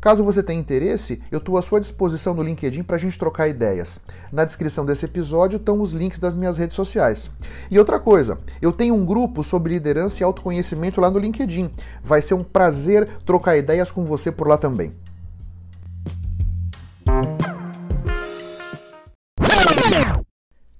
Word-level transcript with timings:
Caso 0.00 0.22
você 0.22 0.42
tenha 0.42 0.60
interesse, 0.60 1.22
eu 1.30 1.38
estou 1.38 1.56
à 1.56 1.62
sua 1.62 1.80
disposição 1.80 2.34
no 2.34 2.42
LinkedIn 2.42 2.82
para 2.82 2.96
a 2.96 2.98
gente 2.98 3.18
trocar 3.18 3.48
ideias. 3.48 4.00
Na 4.30 4.44
descrição 4.44 4.84
desse 4.84 5.04
episódio 5.04 5.56
estão 5.56 5.80
os 5.80 5.92
links 5.92 6.18
das 6.18 6.34
minhas 6.34 6.56
redes 6.56 6.76
sociais. 6.76 7.30
E 7.70 7.78
outra 7.78 7.98
coisa, 7.98 8.38
eu 8.60 8.72
tenho 8.72 8.94
um 8.94 9.04
grupo 9.04 9.42
sobre 9.42 9.72
liderança 9.72 10.22
e 10.22 10.24
autoconhecimento 10.24 11.00
lá 11.00 11.10
no 11.10 11.18
LinkedIn. 11.18 11.70
Vai 12.04 12.22
ser 12.22 12.34
um 12.34 12.44
prazer 12.44 13.08
trocar 13.24 13.56
ideias 13.56 13.90
com 13.90 14.04
você 14.04 14.30
por 14.30 14.46
lá 14.46 14.56
também. 14.56 14.94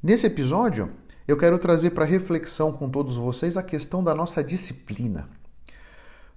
Nesse 0.02 0.26
episódio, 0.26 0.90
eu 1.26 1.36
quero 1.36 1.58
trazer 1.58 1.90
para 1.90 2.04
reflexão 2.04 2.70
com 2.70 2.88
todos 2.88 3.16
vocês 3.16 3.56
a 3.56 3.62
questão 3.62 4.04
da 4.04 4.14
nossa 4.14 4.44
disciplina. 4.44 5.28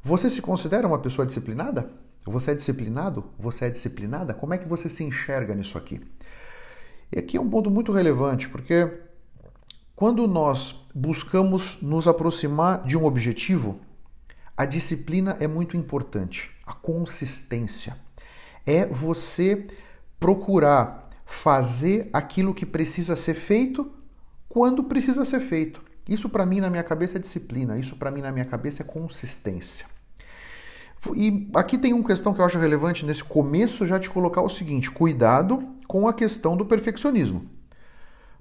Você 0.03 0.28
se 0.28 0.42
considera 0.42 0.88
uma 0.88 0.98
pessoa 0.98 1.25
disciplinada? 1.25 1.88
Você 2.25 2.52
é 2.52 2.56
disciplinado? 2.56 3.25
Você 3.38 3.66
é 3.66 3.70
disciplinada? 3.70 4.34
Como 4.34 4.53
é 4.53 4.58
que 4.58 4.67
você 4.67 4.89
se 4.89 5.03
enxerga 5.03 5.56
nisso 5.56 5.78
aqui? 5.78 6.02
E 7.12 7.20
aqui 7.20 7.38
é 7.38 7.42
um 7.42 7.50
ponto 7.50 7.72
muito 7.72 7.92
relevante, 7.92 8.48
porque 8.50 9.02
quando 9.95 10.28
nós 10.28 10.86
buscamos 10.94 11.81
nos 11.81 12.08
aproximar 12.08 12.84
de 12.86 12.95
um 12.95 13.06
objetivo, 13.06 13.80
a 14.56 14.66
disciplina 14.66 15.38
é 15.40 15.47
muito 15.47 15.75
importante, 15.75 16.52
a 16.66 16.73
consistência. 16.73 17.97
É 18.66 18.86
você 18.86 19.67
procurar 20.20 21.09
fazer 21.25 22.09
aquilo 22.12 22.53
que 22.53 22.66
precisa 22.66 23.16
ser 23.16 23.36
feito 23.36 23.92
quando 24.47 24.84
precisa 24.84 25.23
ser 25.23 25.40
feito. 25.40 25.81
Isso 26.08 26.28
para 26.28 26.45
mim 26.45 26.59
na 26.59 26.70
minha 26.70 26.84
cabeça 26.84 27.17
é 27.17 27.22
disciplina, 27.22 27.78
isso 27.78 27.95
para 27.95 28.12
mim 28.12 28.22
na 28.22 28.31
minha 28.31 28.45
cabeça 28.45 28.84
é 28.84 28.86
consistência. 28.86 29.86
E 31.16 31.50
aqui 31.53 31.78
tem 31.78 31.94
uma 31.94 32.03
questão 32.03 32.33
que 32.33 32.42
eu 32.42 32.45
acho 32.45 32.59
relevante 32.59 33.05
nesse 33.05 33.23
começo 33.23 33.86
já 33.88 33.97
de 33.97 34.09
colocar 34.09 34.42
o 34.42 34.50
seguinte: 34.50 34.92
cuidado 34.92 35.64
com 35.88 36.08
a 36.08 36.14
questão 36.14 36.58
do 36.58 36.66
perfeccionismo. 36.66 37.45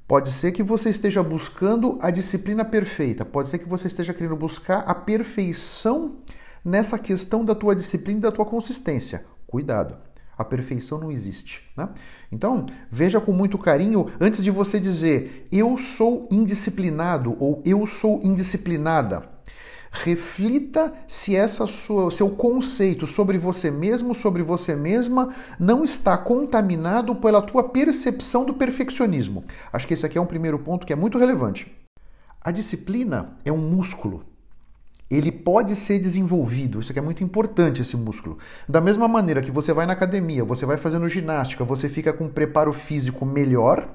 Pode 0.06 0.30
ser 0.30 0.52
que 0.52 0.62
você 0.62 0.88
esteja 0.88 1.22
buscando 1.22 1.98
a 2.00 2.10
disciplina 2.10 2.64
perfeita, 2.64 3.26
pode 3.26 3.48
ser 3.48 3.58
que 3.58 3.68
você 3.68 3.88
esteja 3.88 4.14
querendo 4.14 4.36
buscar 4.36 4.78
a 4.80 4.94
perfeição 4.94 6.16
nessa 6.64 6.98
questão 6.98 7.44
da 7.44 7.54
tua 7.54 7.76
disciplina 7.76 8.18
e 8.18 8.22
da 8.22 8.32
tua 8.32 8.46
consistência. 8.46 9.24
Cuidado, 9.46 9.96
a 10.36 10.44
perfeição 10.44 10.98
não 10.98 11.12
existe. 11.12 11.62
Né? 11.76 11.88
Então, 12.32 12.66
veja 12.90 13.20
com 13.20 13.32
muito 13.32 13.58
carinho 13.58 14.10
antes 14.18 14.42
de 14.42 14.50
você 14.50 14.80
dizer 14.80 15.46
eu 15.52 15.76
sou 15.76 16.26
indisciplinado 16.30 17.36
ou 17.38 17.62
eu 17.64 17.86
sou 17.86 18.20
indisciplinada. 18.24 19.37
Reflita 19.90 20.92
se 21.06 21.34
essa 21.34 21.66
sua, 21.66 22.10
seu 22.10 22.30
conceito 22.30 23.06
sobre 23.06 23.38
você 23.38 23.70
mesmo, 23.70 24.14
sobre 24.14 24.42
você 24.42 24.76
mesma, 24.76 25.30
não 25.58 25.82
está 25.82 26.16
contaminado 26.16 27.14
pela 27.14 27.42
tua 27.42 27.64
percepção 27.64 28.44
do 28.44 28.54
perfeccionismo. 28.54 29.44
Acho 29.72 29.86
que 29.86 29.94
esse 29.94 30.04
aqui 30.04 30.18
é 30.18 30.20
um 30.20 30.26
primeiro 30.26 30.58
ponto 30.58 30.86
que 30.86 30.92
é 30.92 30.96
muito 30.96 31.18
relevante. 31.18 31.72
A 32.40 32.50
disciplina 32.50 33.36
é 33.44 33.52
um 33.52 33.58
músculo. 33.58 34.24
Ele 35.10 35.32
pode 35.32 35.74
ser 35.74 35.98
desenvolvido, 35.98 36.80
isso 36.80 36.92
aqui 36.92 36.98
é 36.98 37.02
muito 37.02 37.24
importante, 37.24 37.80
esse 37.80 37.96
músculo. 37.96 38.36
Da 38.68 38.78
mesma 38.78 39.08
maneira 39.08 39.40
que 39.40 39.50
você 39.50 39.72
vai 39.72 39.86
na 39.86 39.94
academia, 39.94 40.44
você 40.44 40.66
vai 40.66 40.76
fazendo 40.76 41.08
ginástica, 41.08 41.64
você 41.64 41.88
fica 41.88 42.12
com 42.12 42.24
um 42.24 42.28
preparo 42.28 42.74
físico 42.74 43.24
melhor, 43.24 43.88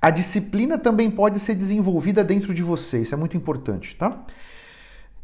a 0.00 0.10
disciplina 0.10 0.76
também 0.76 1.10
pode 1.10 1.38
ser 1.38 1.54
desenvolvida 1.54 2.22
dentro 2.22 2.52
de 2.52 2.62
você, 2.62 3.02
isso 3.02 3.14
é 3.14 3.18
muito 3.18 3.36
importante, 3.36 3.96
tá? 3.96 4.24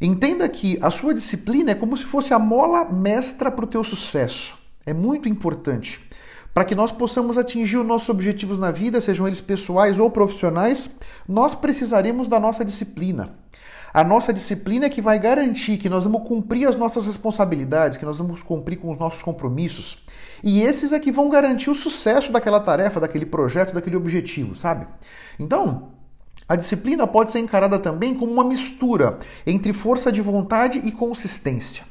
Entenda 0.04 0.46
que 0.50 0.78
a 0.82 0.90
sua 0.90 1.14
disciplina 1.14 1.70
é 1.70 1.74
como 1.74 1.96
se 1.96 2.04
fosse 2.04 2.34
a 2.34 2.38
mola 2.38 2.84
mestra 2.84 3.50
para 3.50 3.64
o 3.64 3.66
teu 3.66 3.82
sucesso. 3.82 4.54
É 4.84 4.92
muito 4.92 5.30
importante. 5.30 5.98
Para 6.52 6.66
que 6.66 6.74
nós 6.74 6.92
possamos 6.92 7.38
atingir 7.38 7.78
os 7.78 7.86
nossos 7.86 8.10
objetivos 8.10 8.58
na 8.58 8.70
vida, 8.70 9.00
sejam 9.00 9.26
eles 9.26 9.40
pessoais 9.40 9.98
ou 9.98 10.10
profissionais, 10.10 10.98
nós 11.26 11.54
precisaremos 11.54 12.28
da 12.28 12.38
nossa 12.38 12.66
disciplina. 12.66 13.34
A 13.94 14.04
nossa 14.04 14.30
disciplina 14.30 14.84
é 14.84 14.90
que 14.90 15.00
vai 15.00 15.18
garantir 15.18 15.78
que 15.78 15.88
nós 15.88 16.04
vamos 16.04 16.28
cumprir 16.28 16.68
as 16.68 16.76
nossas 16.76 17.06
responsabilidades, 17.06 17.96
que 17.96 18.04
nós 18.04 18.18
vamos 18.18 18.42
cumprir 18.42 18.76
com 18.76 18.90
os 18.90 18.98
nossos 18.98 19.22
compromissos. 19.22 20.04
E 20.42 20.60
esses 20.60 20.92
é 20.92 21.00
que 21.00 21.10
vão 21.10 21.30
garantir 21.30 21.70
o 21.70 21.74
sucesso 21.74 22.30
daquela 22.30 22.60
tarefa, 22.60 23.00
daquele 23.00 23.24
projeto, 23.24 23.72
daquele 23.72 23.96
objetivo, 23.96 24.54
sabe? 24.54 24.86
Então, 25.38 25.93
a 26.48 26.56
disciplina 26.56 27.06
pode 27.06 27.30
ser 27.30 27.38
encarada 27.38 27.78
também 27.78 28.14
como 28.14 28.32
uma 28.32 28.44
mistura 28.44 29.18
entre 29.46 29.72
força 29.72 30.12
de 30.12 30.20
vontade 30.20 30.80
e 30.84 30.92
consistência. 30.92 31.84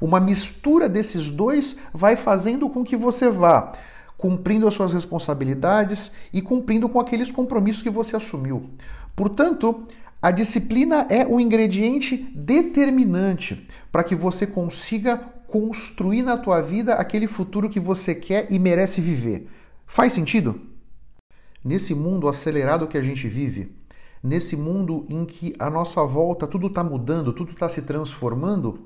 Uma 0.00 0.20
mistura 0.20 0.88
desses 0.88 1.30
dois 1.30 1.78
vai 1.94 2.16
fazendo 2.16 2.68
com 2.68 2.84
que 2.84 2.96
você 2.96 3.30
vá 3.30 3.72
cumprindo 4.18 4.66
as 4.66 4.74
suas 4.74 4.92
responsabilidades 4.92 6.12
e 6.32 6.40
cumprindo 6.40 6.88
com 6.88 6.98
aqueles 6.98 7.30
compromissos 7.30 7.82
que 7.82 7.90
você 7.90 8.16
assumiu. 8.16 8.70
Portanto, 9.14 9.86
a 10.20 10.30
disciplina 10.30 11.06
é 11.08 11.26
o 11.26 11.38
ingrediente 11.38 12.16
determinante 12.34 13.68
para 13.92 14.02
que 14.02 14.14
você 14.14 14.46
consiga 14.46 15.18
construir 15.46 16.22
na 16.22 16.36
tua 16.36 16.60
vida 16.60 16.94
aquele 16.94 17.26
futuro 17.26 17.68
que 17.68 17.78
você 17.78 18.14
quer 18.14 18.46
e 18.50 18.58
merece 18.58 19.00
viver. 19.00 19.48
Faz 19.86 20.12
sentido? 20.12 20.60
Nesse 21.64 21.94
mundo 21.94 22.28
acelerado 22.28 22.88
que 22.88 22.98
a 22.98 23.02
gente 23.02 23.28
vive, 23.28 23.75
nesse 24.26 24.56
mundo 24.56 25.06
em 25.08 25.24
que 25.24 25.54
a 25.58 25.70
nossa 25.70 26.04
volta 26.04 26.46
tudo 26.46 26.66
está 26.66 26.82
mudando, 26.82 27.32
tudo 27.32 27.52
está 27.52 27.68
se 27.68 27.82
transformando, 27.82 28.80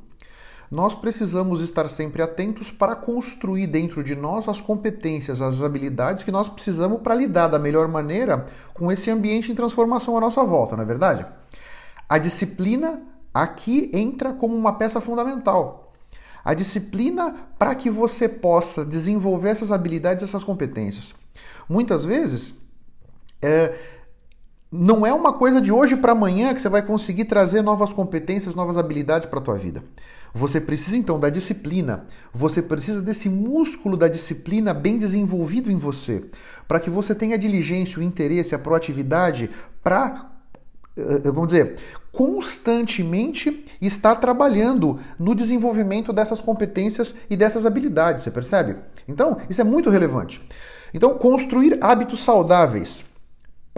nós 0.70 0.94
precisamos 0.94 1.60
estar 1.60 1.88
sempre 1.88 2.22
atentos 2.22 2.70
para 2.70 2.94
construir 2.94 3.66
dentro 3.66 4.04
de 4.04 4.14
nós 4.14 4.48
as 4.48 4.60
competências, 4.60 5.42
as 5.42 5.62
habilidades 5.62 6.22
que 6.22 6.30
nós 6.30 6.48
precisamos 6.48 7.00
para 7.00 7.14
lidar 7.14 7.48
da 7.48 7.58
melhor 7.58 7.88
maneira 7.88 8.46
com 8.72 8.92
esse 8.92 9.10
ambiente 9.10 9.50
em 9.50 9.54
transformação 9.54 10.16
à 10.16 10.20
nossa 10.20 10.44
volta, 10.44 10.76
não 10.76 10.84
é 10.84 10.86
verdade? 10.86 11.26
A 12.08 12.18
disciplina 12.18 13.02
aqui 13.32 13.90
entra 13.92 14.32
como 14.32 14.54
uma 14.54 14.74
peça 14.74 15.00
fundamental. 15.00 15.92
A 16.44 16.54
disciplina 16.54 17.34
para 17.58 17.74
que 17.74 17.90
você 17.90 18.28
possa 18.28 18.84
desenvolver 18.84 19.50
essas 19.50 19.72
habilidades, 19.72 20.22
essas 20.22 20.44
competências. 20.44 21.14
Muitas 21.68 22.04
vezes, 22.04 22.64
é, 23.42 23.99
não 24.70 25.04
é 25.04 25.12
uma 25.12 25.32
coisa 25.32 25.60
de 25.60 25.72
hoje 25.72 25.96
para 25.96 26.12
amanhã 26.12 26.54
que 26.54 26.62
você 26.62 26.68
vai 26.68 26.82
conseguir 26.82 27.24
trazer 27.24 27.60
novas 27.60 27.92
competências, 27.92 28.54
novas 28.54 28.76
habilidades 28.76 29.28
para 29.28 29.40
a 29.40 29.42
tua 29.42 29.58
vida. 29.58 29.82
Você 30.32 30.60
precisa 30.60 30.96
então 30.96 31.18
da 31.18 31.28
disciplina, 31.28 32.06
você 32.32 32.62
precisa 32.62 33.02
desse 33.02 33.28
músculo 33.28 33.96
da 33.96 34.06
disciplina 34.06 34.72
bem 34.72 34.96
desenvolvido 34.96 35.72
em 35.72 35.76
você, 35.76 36.24
para 36.68 36.78
que 36.78 36.88
você 36.88 37.16
tenha 37.16 37.34
a 37.34 37.38
diligência, 37.38 37.98
o 37.98 38.02
interesse, 38.02 38.54
a 38.54 38.58
proatividade 38.58 39.50
para, 39.82 40.30
eh, 40.96 41.22
eh, 41.24 41.30
vamos 41.32 41.48
dizer, 41.48 41.74
constantemente 42.12 43.64
estar 43.80 44.14
trabalhando 44.16 45.00
no 45.18 45.34
desenvolvimento 45.34 46.12
dessas 46.12 46.40
competências 46.40 47.16
e 47.28 47.36
dessas 47.36 47.66
habilidades, 47.66 48.22
você 48.22 48.30
percebe? 48.30 48.76
Então, 49.08 49.38
isso 49.48 49.60
é 49.60 49.64
muito 49.64 49.90
relevante. 49.90 50.40
Então, 50.94 51.14
construir 51.18 51.76
hábitos 51.80 52.20
saudáveis 52.20 53.09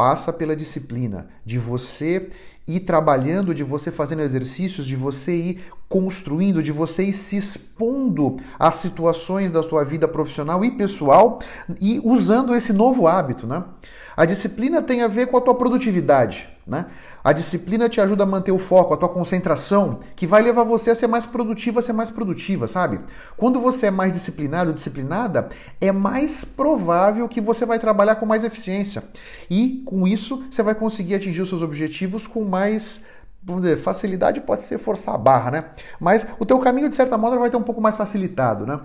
passa 0.02 0.32
pela 0.32 0.56
disciplina 0.56 1.28
de 1.44 1.60
você 1.60 2.28
ir 2.66 2.80
trabalhando, 2.80 3.54
de 3.54 3.62
você 3.62 3.90
fazendo 3.90 4.22
exercícios, 4.22 4.86
de 4.86 4.96
você 4.96 5.34
ir 5.34 5.64
construindo, 5.88 6.62
de 6.62 6.72
você 6.72 7.04
ir 7.04 7.12
se 7.12 7.36
expondo 7.36 8.36
às 8.58 8.76
situações 8.76 9.50
da 9.50 9.62
sua 9.62 9.84
vida 9.84 10.08
profissional 10.08 10.64
e 10.64 10.70
pessoal 10.70 11.40
e 11.80 12.00
usando 12.04 12.54
esse 12.54 12.72
novo 12.72 13.06
hábito, 13.06 13.46
né? 13.46 13.64
A 14.16 14.24
disciplina 14.24 14.82
tem 14.82 15.02
a 15.02 15.08
ver 15.08 15.26
com 15.28 15.36
a 15.36 15.40
tua 15.40 15.54
produtividade, 15.54 16.48
né? 16.66 16.86
A 17.24 17.32
disciplina 17.32 17.88
te 17.88 18.00
ajuda 18.00 18.24
a 18.24 18.26
manter 18.26 18.50
o 18.50 18.58
foco, 18.58 18.92
a 18.92 18.96
tua 18.96 19.08
concentração, 19.08 20.00
que 20.16 20.26
vai 20.26 20.42
levar 20.42 20.64
você 20.64 20.90
a 20.90 20.94
ser 20.94 21.06
mais 21.06 21.24
produtiva, 21.24 21.78
a 21.78 21.82
ser 21.82 21.92
mais 21.92 22.10
produtiva, 22.10 22.66
sabe? 22.66 22.98
Quando 23.36 23.60
você 23.60 23.86
é 23.86 23.90
mais 23.90 24.12
disciplinado, 24.12 24.72
disciplinada, 24.72 25.48
é 25.80 25.92
mais 25.92 26.44
provável 26.44 27.28
que 27.28 27.40
você 27.40 27.64
vai 27.64 27.78
trabalhar 27.78 28.16
com 28.16 28.26
mais 28.26 28.42
eficiência. 28.42 29.04
E 29.48 29.82
com 29.86 30.06
isso, 30.06 30.44
você 30.50 30.64
vai 30.64 30.74
conseguir 30.74 31.14
atingir 31.14 31.42
os 31.42 31.48
seus 31.48 31.62
objetivos 31.62 32.26
com 32.26 32.44
mais 32.52 33.06
vamos 33.42 33.62
dizer, 33.62 33.78
facilidade 33.78 34.40
pode 34.40 34.62
ser 34.62 34.78
forçar 34.78 35.14
a 35.14 35.18
barra, 35.18 35.50
né? 35.50 35.64
Mas 35.98 36.24
o 36.38 36.46
teu 36.46 36.58
caminho, 36.60 36.88
de 36.88 36.94
certa 36.94 37.18
maneira, 37.18 37.40
vai 37.40 37.50
ter 37.50 37.56
um 37.56 37.62
pouco 37.62 37.80
mais 37.80 37.96
facilitado, 37.96 38.64
né? 38.64 38.78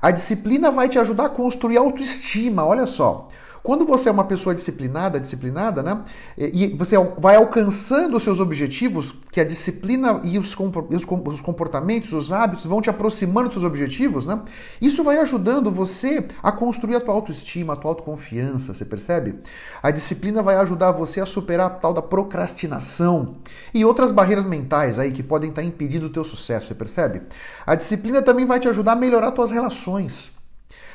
A 0.00 0.10
disciplina 0.10 0.70
vai 0.70 0.88
te 0.88 0.98
ajudar 0.98 1.26
a 1.26 1.28
construir 1.28 1.76
autoestima, 1.76 2.64
olha 2.64 2.86
só. 2.86 3.28
Quando 3.62 3.84
você 3.84 4.08
é 4.08 4.12
uma 4.12 4.24
pessoa 4.24 4.54
disciplinada, 4.54 5.20
disciplinada, 5.20 5.82
né? 5.82 6.02
E 6.36 6.68
você 6.68 6.96
vai 7.18 7.36
alcançando 7.36 8.16
os 8.16 8.22
seus 8.22 8.40
objetivos, 8.40 9.14
que 9.30 9.40
a 9.40 9.44
disciplina 9.44 10.20
e 10.24 10.38
os 10.38 10.54
comportamentos, 11.40 12.12
os 12.12 12.32
hábitos 12.32 12.64
vão 12.64 12.80
te 12.80 12.88
aproximando 12.88 13.48
dos 13.48 13.54
seus 13.54 13.64
objetivos, 13.64 14.26
né? 14.26 14.42
Isso 14.80 15.04
vai 15.04 15.18
ajudando 15.18 15.70
você 15.70 16.26
a 16.42 16.50
construir 16.50 16.96
a 16.96 17.00
tua 17.00 17.14
autoestima, 17.14 17.74
a 17.74 17.76
tua 17.76 17.90
autoconfiança, 17.90 18.72
você 18.72 18.84
percebe? 18.84 19.38
A 19.82 19.90
disciplina 19.90 20.42
vai 20.42 20.56
ajudar 20.56 20.92
você 20.92 21.20
a 21.20 21.26
superar 21.26 21.66
a 21.66 21.70
tal 21.70 21.92
da 21.92 22.02
procrastinação 22.02 23.36
e 23.74 23.84
outras 23.84 24.10
barreiras 24.10 24.46
mentais 24.46 24.98
aí 24.98 25.12
que 25.12 25.22
podem 25.22 25.50
estar 25.50 25.62
impedindo 25.62 26.06
o 26.06 26.10
teu 26.10 26.24
sucesso, 26.24 26.68
você 26.68 26.74
percebe? 26.74 27.22
A 27.66 27.74
disciplina 27.74 28.22
também 28.22 28.46
vai 28.46 28.58
te 28.58 28.68
ajudar 28.68 28.92
a 28.92 28.96
melhorar 28.96 29.32
tuas 29.32 29.50
relações. 29.50 30.38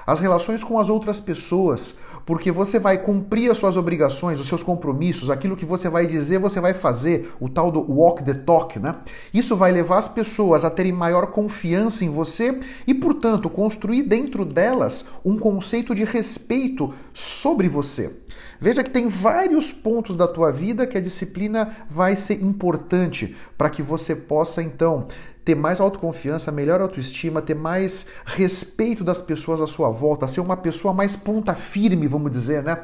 As 0.08 0.20
relações 0.20 0.64
com 0.64 0.80
as 0.80 0.88
outras 0.88 1.20
pessoas, 1.20 1.98
porque 2.25 2.51
você 2.51 2.80
vai 2.80 2.98
cumprir 2.98 3.51
as 3.51 3.57
suas 3.57 3.77
obrigações, 3.77 4.39
os 4.39 4.48
seus 4.48 4.63
compromissos, 4.63 5.30
aquilo 5.30 5.56
que 5.56 5.66
você 5.66 5.88
vai 5.88 6.07
dizer, 6.07 6.39
você 6.39 6.60
vai 6.60 6.74
fazer, 6.74 7.31
o 7.39 7.48
tal 7.48 7.72
do 7.72 7.80
walk 7.80 8.24
the 8.24 8.33
talk, 8.33 8.80
né? 8.80 8.95
Isso 9.33 9.56
vai 9.56 9.72
levar 9.72 9.98
as 9.98 10.07
pessoas 10.07 10.66
a 10.66 10.72
terem 10.72 10.92
maior 10.92 11.27
confiança 11.27 12.04
em 12.04 12.10
você 12.10 12.60
e, 12.88 12.94
portanto, 12.94 13.50
construir 13.50 14.04
dentro 14.04 14.44
delas 14.44 15.10
um 15.24 15.38
conceito 15.38 15.94
de 15.94 16.04
respeito 16.04 16.94
sobre 17.13 17.69
você. 17.69 18.22
Veja 18.60 18.83
que 18.83 18.89
tem 18.89 19.07
vários 19.07 19.71
pontos 19.71 20.16
da 20.16 20.28
tua 20.28 20.51
vida 20.51 20.88
que 20.88 20.98
a 20.98 21.01
disciplina 21.01 21.75
vai 21.89 22.16
ser 22.16 22.42
importante 22.42 23.36
para 23.57 23.69
que 23.69 23.81
você 23.81 24.16
possa 24.16 24.63
então 24.63 25.07
ter 25.45 25.56
mais 25.56 25.80
autoconfiança, 25.80 26.51
melhor 26.51 26.81
autoestima, 26.81 27.39
ter 27.39 27.53
mais 27.53 28.07
respeito 28.25 29.03
das 29.03 29.21
pessoas 29.21 29.62
à 29.62 29.68
sua 29.68 29.92
volta, 29.92 30.27
ser 30.27 30.42
uma 30.42 30.57
pessoa 30.57 30.92
mais 30.92 31.15
ponta 31.15 31.53
firme, 31.53 32.07
vamos 32.07 32.31
dizer, 32.31 32.63
né? 32.63 32.83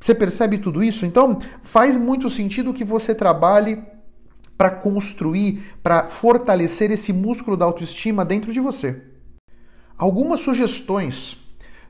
Você 0.00 0.14
percebe 0.14 0.56
tudo 0.56 0.82
isso? 0.82 1.04
Então, 1.04 1.38
faz 1.62 1.98
muito 1.98 2.30
sentido 2.30 2.72
que 2.72 2.84
você 2.84 3.14
trabalhe 3.14 3.84
para 4.56 4.70
construir, 4.70 5.62
para 5.82 6.08
fortalecer 6.08 6.90
esse 6.90 7.12
músculo 7.12 7.54
da 7.54 7.66
autoestima 7.66 8.24
dentro 8.24 8.50
de 8.50 8.60
você. 8.60 9.02
Algumas 9.98 10.40
sugestões 10.40 11.36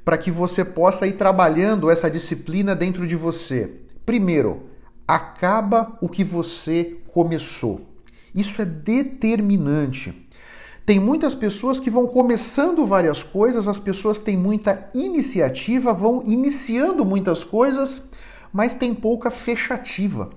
para 0.05 0.19
que 0.19 0.33
você 0.33 0.65
possa 0.65 1.07
ir 1.07 1.13
trabalhando 1.13 1.89
essa 1.89 2.11
disciplina 2.11 2.75
dentro 2.75 3.07
de 3.07 3.15
você. 3.15 3.77
Primeiro, 4.05 4.65
acaba 5.07 5.97
o 6.01 6.09
que 6.09 6.25
você 6.25 6.97
começou. 7.13 7.90
Isso 8.35 8.61
é 8.61 8.65
determinante. 8.65 10.27
Tem 10.87 10.99
muitas 10.99 11.35
pessoas 11.35 11.79
que 11.79 11.91
vão 11.91 12.07
começando 12.07 12.87
várias 12.87 13.23
coisas, 13.23 13.69
as 13.69 13.79
pessoas 13.79 14.19
têm 14.19 14.37
muita 14.37 14.91
iniciativa, 14.93 15.93
vão 15.93 16.23
iniciando 16.27 17.05
muitas 17.05 17.45
coisas, 17.45 18.11
mas 18.53 18.75
tem 18.75 18.95
pouca 18.95 19.31
fechativa. 19.31 20.31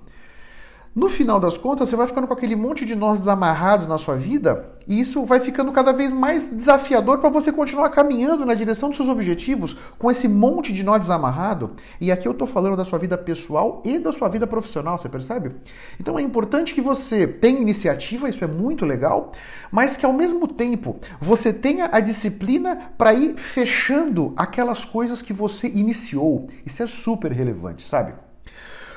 No 0.94 1.08
final 1.08 1.40
das 1.40 1.58
contas, 1.58 1.88
você 1.88 1.96
vai 1.96 2.06
ficando 2.06 2.28
com 2.28 2.34
aquele 2.34 2.54
monte 2.54 2.86
de 2.86 2.94
nós 2.94 3.18
desamarrados 3.18 3.88
na 3.88 3.98
sua 3.98 4.14
vida 4.14 4.70
e 4.86 5.00
isso 5.00 5.24
vai 5.24 5.40
ficando 5.40 5.72
cada 5.72 5.92
vez 5.92 6.12
mais 6.12 6.48
desafiador 6.56 7.18
para 7.18 7.28
você 7.30 7.50
continuar 7.50 7.90
caminhando 7.90 8.46
na 8.46 8.54
direção 8.54 8.90
dos 8.90 8.98
seus 8.98 9.08
objetivos 9.08 9.76
com 9.98 10.08
esse 10.08 10.28
monte 10.28 10.72
de 10.72 10.84
nó 10.84 10.96
desamarrado. 10.96 11.72
E 12.00 12.12
aqui 12.12 12.28
eu 12.28 12.32
estou 12.32 12.46
falando 12.46 12.76
da 12.76 12.84
sua 12.84 13.00
vida 13.00 13.18
pessoal 13.18 13.82
e 13.84 13.98
da 13.98 14.12
sua 14.12 14.28
vida 14.28 14.46
profissional, 14.46 14.96
você 14.96 15.08
percebe? 15.08 15.56
Então 15.98 16.16
é 16.16 16.22
importante 16.22 16.72
que 16.72 16.80
você 16.80 17.26
tenha 17.26 17.60
iniciativa, 17.60 18.28
isso 18.28 18.44
é 18.44 18.48
muito 18.48 18.86
legal, 18.86 19.32
mas 19.72 19.96
que 19.96 20.06
ao 20.06 20.12
mesmo 20.12 20.46
tempo 20.46 21.00
você 21.20 21.52
tenha 21.52 21.88
a 21.90 21.98
disciplina 21.98 22.92
para 22.96 23.12
ir 23.12 23.34
fechando 23.36 24.32
aquelas 24.36 24.84
coisas 24.84 25.20
que 25.20 25.32
você 25.32 25.66
iniciou. 25.66 26.46
Isso 26.64 26.84
é 26.84 26.86
super 26.86 27.32
relevante, 27.32 27.88
sabe? 27.88 28.12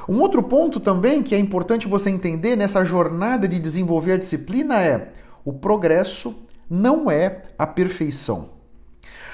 Um 0.08 0.22
outro 0.22 0.42
ponto 0.42 0.80
também 0.80 1.22
que 1.22 1.36
é 1.36 1.40
importante 1.40 1.88
você 1.88 2.10
entender 2.10 2.56
nessa 2.56 2.86
jornada 2.86 3.48
de 3.48 3.60
desenvolver 3.60 4.14
a 4.14 4.18
disciplina 4.18 4.82
é 4.82 5.10
o 5.44 5.52
progresso 5.52 6.36
não 6.70 7.12
é 7.12 7.44
a 7.58 7.68
perfeição. 7.68 8.50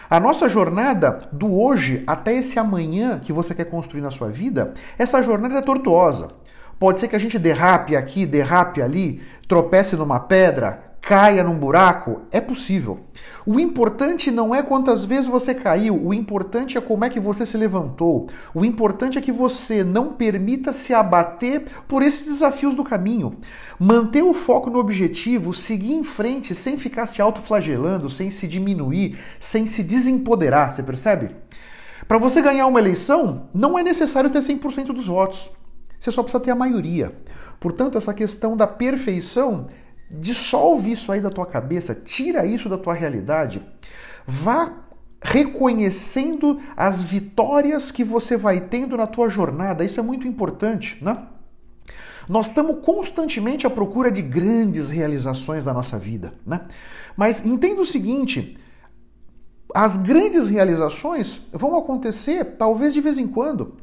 A 0.09 0.19
nossa 0.19 0.49
jornada 0.49 1.27
do 1.31 1.59
hoje 1.59 2.03
até 2.05 2.35
esse 2.35 2.59
amanhã 2.59 3.19
que 3.19 3.33
você 3.33 3.53
quer 3.55 3.65
construir 3.65 4.01
na 4.01 4.11
sua 4.11 4.29
vida, 4.29 4.73
essa 4.97 5.21
jornada 5.21 5.59
é 5.59 5.61
tortuosa. 5.61 6.31
Pode 6.79 6.99
ser 6.99 7.07
que 7.07 7.15
a 7.15 7.19
gente 7.19 7.39
derrape 7.39 7.95
aqui, 7.95 8.25
derrape 8.25 8.81
ali, 8.81 9.21
tropece 9.47 9.95
numa 9.95 10.19
pedra, 10.19 10.92
caia 11.03 11.43
num 11.43 11.59
buraco? 11.59 12.21
É 12.31 12.39
possível. 12.39 13.01
O 13.45 13.59
importante 13.59 14.31
não 14.31 14.55
é 14.55 14.63
quantas 14.63 15.03
vezes 15.03 15.29
você 15.29 15.53
caiu, 15.53 16.01
o 16.01 16.13
importante 16.13 16.77
é 16.77 16.81
como 16.81 17.03
é 17.03 17.09
que 17.09 17.19
você 17.19 17.45
se 17.45 17.57
levantou. 17.57 18.29
O 18.55 18.63
importante 18.63 19.17
é 19.17 19.21
que 19.21 19.31
você 19.31 19.83
não 19.83 20.13
permita 20.13 20.71
se 20.71 20.93
abater 20.93 21.65
por 21.89 22.01
esses 22.01 22.25
desafios 22.25 22.73
do 22.73 22.85
caminho. 22.85 23.35
Manter 23.77 24.23
o 24.23 24.33
foco 24.33 24.69
no 24.69 24.79
objetivo, 24.79 25.53
seguir 25.53 25.93
em 25.93 26.05
frente 26.05 26.55
sem 26.55 26.77
ficar 26.77 27.05
se 27.05 27.21
autoflagelando, 27.21 28.09
sem 28.09 28.31
se 28.31 28.47
diminuir, 28.47 29.19
sem 29.41 29.67
se 29.67 29.83
desempoderar, 29.83 30.73
você 30.73 30.81
percebe? 30.81 31.35
Para 32.07 32.17
você 32.17 32.41
ganhar 32.41 32.65
uma 32.67 32.79
eleição, 32.79 33.49
não 33.53 33.77
é 33.77 33.83
necessário 33.83 34.29
ter 34.29 34.39
100% 34.39 34.87
dos 34.87 35.07
votos. 35.07 35.51
Você 35.99 36.11
só 36.11 36.23
precisa 36.23 36.43
ter 36.43 36.51
a 36.51 36.55
maioria. 36.55 37.13
Portanto, 37.59 37.97
essa 37.97 38.13
questão 38.13 38.57
da 38.57 38.67
perfeição 38.67 39.67
Dissolve 40.13 40.91
isso 40.91 41.11
aí 41.11 41.19
da 41.19 41.29
tua 41.29 41.45
cabeça, 41.45 41.95
tira 41.95 42.45
isso 42.45 42.69
da 42.69 42.77
tua 42.77 42.93
realidade. 42.93 43.61
Vá 44.27 44.71
reconhecendo 45.21 46.59
as 46.75 47.01
vitórias 47.01 47.89
que 47.89 48.03
você 48.03 48.35
vai 48.35 48.59
tendo 48.59 48.97
na 48.97 49.07
tua 49.07 49.29
jornada. 49.29 49.83
Isso 49.83 49.99
é 49.99 50.03
muito 50.03 50.27
importante, 50.27 51.03
né? 51.03 51.27
Nós 52.27 52.47
estamos 52.47 52.83
constantemente 52.83 53.65
à 53.65 53.69
procura 53.69 54.11
de 54.11 54.21
grandes 54.21 54.89
realizações 54.89 55.63
da 55.63 55.73
nossa 55.73 55.97
vida, 55.97 56.33
né? 56.45 56.61
Mas 57.17 57.45
entenda 57.45 57.81
o 57.81 57.85
seguinte, 57.85 58.57
as 59.73 59.97
grandes 59.97 60.47
realizações 60.47 61.47
vão 61.51 61.75
acontecer 61.75 62.43
talvez 62.57 62.93
de 62.93 63.01
vez 63.01 63.17
em 63.17 63.27
quando. 63.27 63.77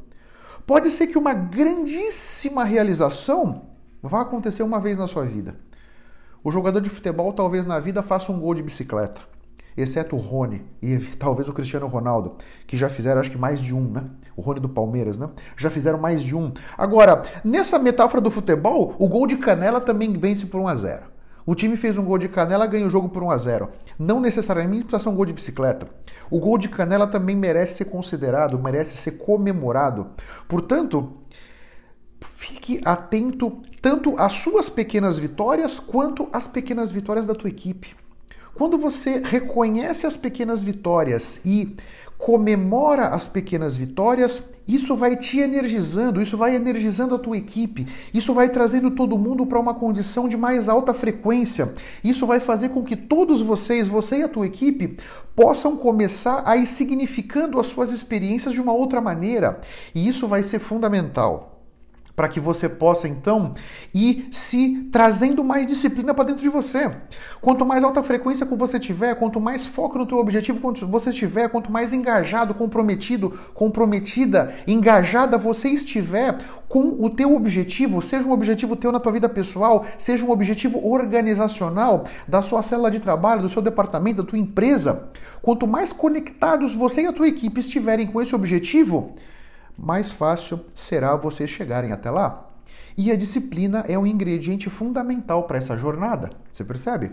Pode 0.65 0.89
ser 0.89 1.07
que 1.07 1.17
uma 1.17 1.33
grandíssima 1.33 2.63
realização 2.63 3.69
vá 4.01 4.21
acontecer 4.21 4.63
uma 4.63 4.79
vez 4.79 4.97
na 4.97 5.07
sua 5.07 5.25
vida. 5.25 5.55
O 6.43 6.51
jogador 6.51 6.81
de 6.81 6.89
futebol 6.89 7.31
talvez 7.33 7.67
na 7.67 7.79
vida 7.79 8.01
faça 8.01 8.31
um 8.31 8.39
gol 8.39 8.55
de 8.55 8.63
bicicleta, 8.63 9.21
exceto 9.77 10.15
o 10.15 10.19
Rony 10.19 10.63
e 10.81 10.97
talvez 11.19 11.47
o 11.47 11.53
Cristiano 11.53 11.85
Ronaldo, 11.85 12.37
que 12.65 12.75
já 12.75 12.89
fizeram 12.89 13.21
acho 13.21 13.29
que 13.29 13.37
mais 13.37 13.61
de 13.61 13.75
um, 13.75 13.91
né? 13.91 14.05
O 14.35 14.41
Rony 14.41 14.59
do 14.59 14.67
Palmeiras, 14.67 15.19
né? 15.19 15.29
Já 15.55 15.69
fizeram 15.69 15.99
mais 15.99 16.23
de 16.23 16.35
um. 16.35 16.51
Agora, 16.75 17.21
nessa 17.43 17.77
metáfora 17.77 18.19
do 18.19 18.31
futebol, 18.31 18.95
o 18.97 19.07
gol 19.07 19.27
de 19.27 19.37
canela 19.37 19.79
também 19.79 20.13
vence 20.13 20.47
por 20.47 20.59
1 20.59 20.67
a 20.67 20.75
0. 20.75 21.01
O 21.45 21.53
time 21.53 21.77
fez 21.77 21.97
um 21.97 22.05
gol 22.05 22.17
de 22.17 22.27
canela, 22.27 22.65
ganha 22.65 22.87
o 22.87 22.89
jogo 22.89 23.09
por 23.09 23.21
1 23.21 23.29
a 23.29 23.37
0. 23.37 23.69
Não 23.99 24.19
necessariamente 24.19 24.85
precisa 24.85 25.03
ser 25.03 25.09
um 25.09 25.15
gol 25.15 25.25
de 25.25 25.33
bicicleta. 25.33 25.87
O 26.29 26.39
gol 26.39 26.57
de 26.57 26.69
canela 26.69 27.05
também 27.05 27.35
merece 27.35 27.75
ser 27.75 27.85
considerado, 27.85 28.57
merece 28.57 28.97
ser 28.97 29.19
comemorado. 29.19 30.07
Portanto, 30.47 31.13
fique 32.25 32.81
atento 32.85 33.59
tanto 33.81 34.15
às 34.17 34.33
suas 34.33 34.69
pequenas 34.69 35.17
vitórias 35.17 35.79
quanto 35.79 36.27
às 36.31 36.47
pequenas 36.47 36.91
vitórias 36.91 37.25
da 37.25 37.35
tua 37.35 37.49
equipe. 37.49 37.95
Quando 38.53 38.77
você 38.77 39.21
reconhece 39.23 40.05
as 40.05 40.17
pequenas 40.17 40.63
vitórias 40.63 41.41
e 41.45 41.75
comemora 42.17 43.07
as 43.07 43.27
pequenas 43.27 43.75
vitórias, 43.75 44.53
isso 44.67 44.95
vai 44.95 45.15
te 45.15 45.39
energizando, 45.39 46.21
isso 46.21 46.37
vai 46.37 46.55
energizando 46.55 47.15
a 47.15 47.19
tua 47.19 47.37
equipe, 47.37 47.87
isso 48.13 48.31
vai 48.33 48.49
trazendo 48.49 48.91
todo 48.91 49.17
mundo 49.17 49.45
para 49.45 49.59
uma 49.59 49.73
condição 49.73 50.29
de 50.29 50.37
mais 50.37 50.69
alta 50.69 50.93
frequência. 50.93 51.73
Isso 52.03 52.27
vai 52.27 52.39
fazer 52.39 52.69
com 52.69 52.83
que 52.83 52.95
todos 52.95 53.41
vocês, 53.41 53.87
você 53.87 54.19
e 54.19 54.23
a 54.23 54.29
tua 54.29 54.45
equipe, 54.45 54.97
possam 55.35 55.75
começar 55.75 56.43
a 56.45 56.55
ir 56.55 56.67
significando 56.67 57.59
as 57.59 57.65
suas 57.65 57.91
experiências 57.91 58.53
de 58.53 58.61
uma 58.61 58.73
outra 58.73 59.01
maneira. 59.01 59.59
E 59.95 60.07
isso 60.07 60.27
vai 60.27 60.43
ser 60.43 60.59
fundamental 60.59 61.60
para 62.15 62.27
que 62.27 62.39
você 62.39 62.67
possa 62.67 63.07
então 63.07 63.53
ir 63.93 64.27
se 64.31 64.89
trazendo 64.91 65.43
mais 65.43 65.65
disciplina 65.67 66.13
para 66.13 66.25
dentro 66.25 66.41
de 66.41 66.49
você. 66.49 66.91
Quanto 67.41 67.65
mais 67.65 67.83
alta 67.83 68.03
frequência 68.03 68.45
que 68.45 68.55
você 68.55 68.79
tiver, 68.79 69.15
quanto 69.15 69.39
mais 69.39 69.65
foco 69.65 69.97
no 69.97 70.05
teu 70.05 70.17
objetivo 70.17 70.59
quanto 70.59 70.85
você 70.87 71.09
estiver, 71.09 71.49
quanto 71.49 71.71
mais 71.71 71.93
engajado, 71.93 72.53
comprometido, 72.53 73.39
comprometida, 73.53 74.53
engajada 74.67 75.37
você 75.37 75.69
estiver 75.69 76.37
com 76.67 77.03
o 77.03 77.09
teu 77.09 77.35
objetivo, 77.35 78.01
seja 78.01 78.25
um 78.25 78.31
objetivo 78.31 78.75
teu 78.75 78.91
na 78.91 78.99
tua 78.99 79.11
vida 79.11 79.27
pessoal, 79.27 79.85
seja 79.97 80.23
um 80.23 80.31
objetivo 80.31 80.87
organizacional 80.87 82.05
da 82.27 82.41
sua 82.41 82.63
célula 82.63 82.89
de 82.89 82.99
trabalho, 82.99 83.41
do 83.41 83.49
seu 83.49 83.61
departamento, 83.61 84.23
da 84.23 84.29
tua 84.29 84.39
empresa, 84.39 85.09
quanto 85.41 85.67
mais 85.67 85.91
conectados 85.91 86.73
você 86.73 87.01
e 87.01 87.07
a 87.07 87.13
tua 87.13 87.27
equipe 87.27 87.59
estiverem 87.59 88.07
com 88.07 88.21
esse 88.21 88.33
objetivo, 88.33 89.15
mais 89.81 90.11
fácil 90.11 90.59
será 90.75 91.15
vocês 91.15 91.49
chegarem 91.49 91.91
até 91.91 92.11
lá. 92.11 92.51
E 92.95 93.11
a 93.11 93.15
disciplina 93.15 93.83
é 93.87 93.97
um 93.97 94.05
ingrediente 94.05 94.69
fundamental 94.69 95.43
para 95.43 95.57
essa 95.57 95.75
jornada, 95.75 96.29
você 96.51 96.63
percebe? 96.63 97.11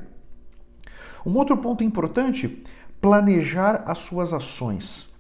Um 1.25 1.35
outro 1.37 1.57
ponto 1.57 1.83
importante: 1.83 2.63
planejar 3.01 3.85
as 3.87 4.01
suas 4.01 4.35
ações. 4.35 5.17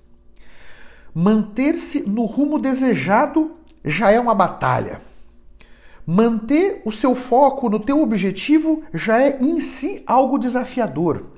Manter-se 1.14 2.06
no 2.06 2.26
rumo 2.26 2.58
desejado 2.58 3.52
já 3.82 4.10
é 4.10 4.20
uma 4.20 4.34
batalha. 4.34 5.00
Manter 6.06 6.82
o 6.84 6.92
seu 6.92 7.14
foco 7.14 7.70
no 7.70 7.80
teu 7.80 8.02
objetivo 8.02 8.82
já 8.92 9.22
é 9.22 9.38
em 9.40 9.58
si 9.58 10.02
algo 10.06 10.38
desafiador. 10.38 11.37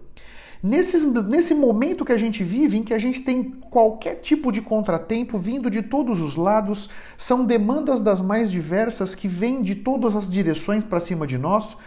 Nesse, 0.62 1.06
nesse 1.06 1.54
momento 1.54 2.04
que 2.04 2.12
a 2.12 2.18
gente 2.18 2.44
vive, 2.44 2.76
em 2.76 2.84
que 2.84 2.92
a 2.92 2.98
gente 2.98 3.22
tem 3.22 3.44
qualquer 3.70 4.16
tipo 4.16 4.52
de 4.52 4.60
contratempo 4.60 5.38
vindo 5.38 5.70
de 5.70 5.80
todos 5.80 6.20
os 6.20 6.36
lados, 6.36 6.90
são 7.16 7.46
demandas 7.46 7.98
das 7.98 8.20
mais 8.20 8.50
diversas 8.50 9.14
que 9.14 9.26
vêm 9.26 9.62
de 9.62 9.76
todas 9.76 10.14
as 10.14 10.30
direções 10.30 10.84
para 10.84 11.00
cima 11.00 11.26
de 11.26 11.38
nós, 11.38 11.78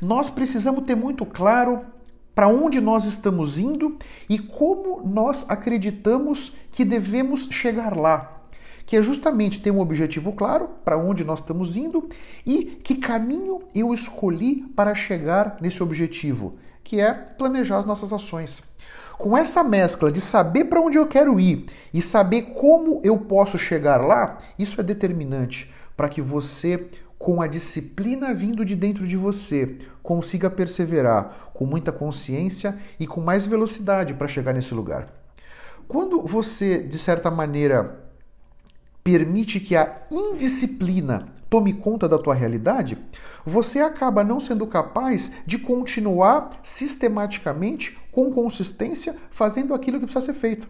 nós 0.00 0.30
precisamos 0.30 0.84
ter 0.84 0.94
muito 0.94 1.26
claro 1.26 1.80
para 2.34 2.48
onde 2.48 2.80
nós 2.80 3.04
estamos 3.04 3.58
indo 3.58 3.98
e 4.30 4.38
como 4.38 5.06
nós 5.06 5.44
acreditamos 5.50 6.56
que 6.70 6.86
devemos 6.86 7.48
chegar 7.50 7.94
lá. 7.94 8.40
Que 8.86 8.96
é 8.96 9.02
justamente 9.02 9.60
ter 9.60 9.70
um 9.70 9.80
objetivo 9.80 10.32
claro 10.32 10.70
para 10.82 10.96
onde 10.96 11.22
nós 11.22 11.40
estamos 11.40 11.76
indo 11.76 12.08
e 12.46 12.64
que 12.82 12.94
caminho 12.94 13.60
eu 13.74 13.92
escolhi 13.92 14.64
para 14.74 14.94
chegar 14.94 15.58
nesse 15.60 15.82
objetivo 15.82 16.54
que 16.82 17.00
é 17.00 17.12
planejar 17.12 17.78
as 17.78 17.84
nossas 17.84 18.12
ações. 18.12 18.62
Com 19.18 19.36
essa 19.36 19.62
mescla 19.62 20.10
de 20.10 20.20
saber 20.20 20.64
para 20.64 20.80
onde 20.80 20.98
eu 20.98 21.06
quero 21.06 21.38
ir 21.38 21.66
e 21.92 22.02
saber 22.02 22.54
como 22.54 23.00
eu 23.04 23.18
posso 23.18 23.58
chegar 23.58 23.98
lá, 23.98 24.38
isso 24.58 24.80
é 24.80 24.84
determinante 24.84 25.72
para 25.96 26.08
que 26.08 26.20
você, 26.20 26.88
com 27.18 27.40
a 27.40 27.46
disciplina 27.46 28.34
vindo 28.34 28.64
de 28.64 28.74
dentro 28.74 29.06
de 29.06 29.16
você, 29.16 29.78
consiga 30.02 30.50
perseverar 30.50 31.50
com 31.54 31.64
muita 31.64 31.92
consciência 31.92 32.76
e 32.98 33.06
com 33.06 33.20
mais 33.20 33.46
velocidade 33.46 34.14
para 34.14 34.26
chegar 34.26 34.52
nesse 34.52 34.74
lugar. 34.74 35.08
Quando 35.86 36.22
você, 36.22 36.82
de 36.82 36.98
certa 36.98 37.30
maneira, 37.30 38.00
permite 39.04 39.60
que 39.60 39.76
a 39.76 40.02
indisciplina 40.10 41.31
tome 41.52 41.74
conta 41.74 42.08
da 42.08 42.16
tua 42.16 42.32
realidade, 42.32 42.96
você 43.44 43.80
acaba 43.80 44.24
não 44.24 44.40
sendo 44.40 44.66
capaz 44.66 45.30
de 45.44 45.58
continuar 45.58 46.48
sistematicamente, 46.62 48.00
com 48.10 48.32
consistência, 48.32 49.14
fazendo 49.30 49.74
aquilo 49.74 50.00
que 50.00 50.06
precisa 50.06 50.32
ser 50.32 50.38
feito. 50.40 50.66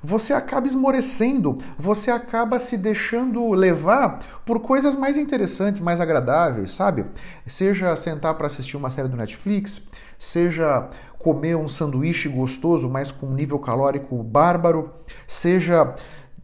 Você 0.00 0.32
acaba 0.32 0.68
esmorecendo, 0.68 1.58
você 1.76 2.12
acaba 2.12 2.60
se 2.60 2.76
deixando 2.76 3.50
levar 3.50 4.40
por 4.46 4.60
coisas 4.60 4.94
mais 4.94 5.16
interessantes, 5.16 5.80
mais 5.80 6.00
agradáveis, 6.00 6.74
sabe? 6.74 7.06
Seja 7.44 7.96
sentar 7.96 8.34
para 8.34 8.46
assistir 8.46 8.76
uma 8.76 8.90
série 8.92 9.08
do 9.08 9.16
Netflix, 9.16 9.82
seja 10.16 10.88
comer 11.18 11.56
um 11.56 11.68
sanduíche 11.68 12.28
gostoso, 12.28 12.88
mas 12.88 13.10
com 13.10 13.34
nível 13.34 13.58
calórico 13.58 14.22
bárbaro, 14.22 14.92
seja 15.26 15.92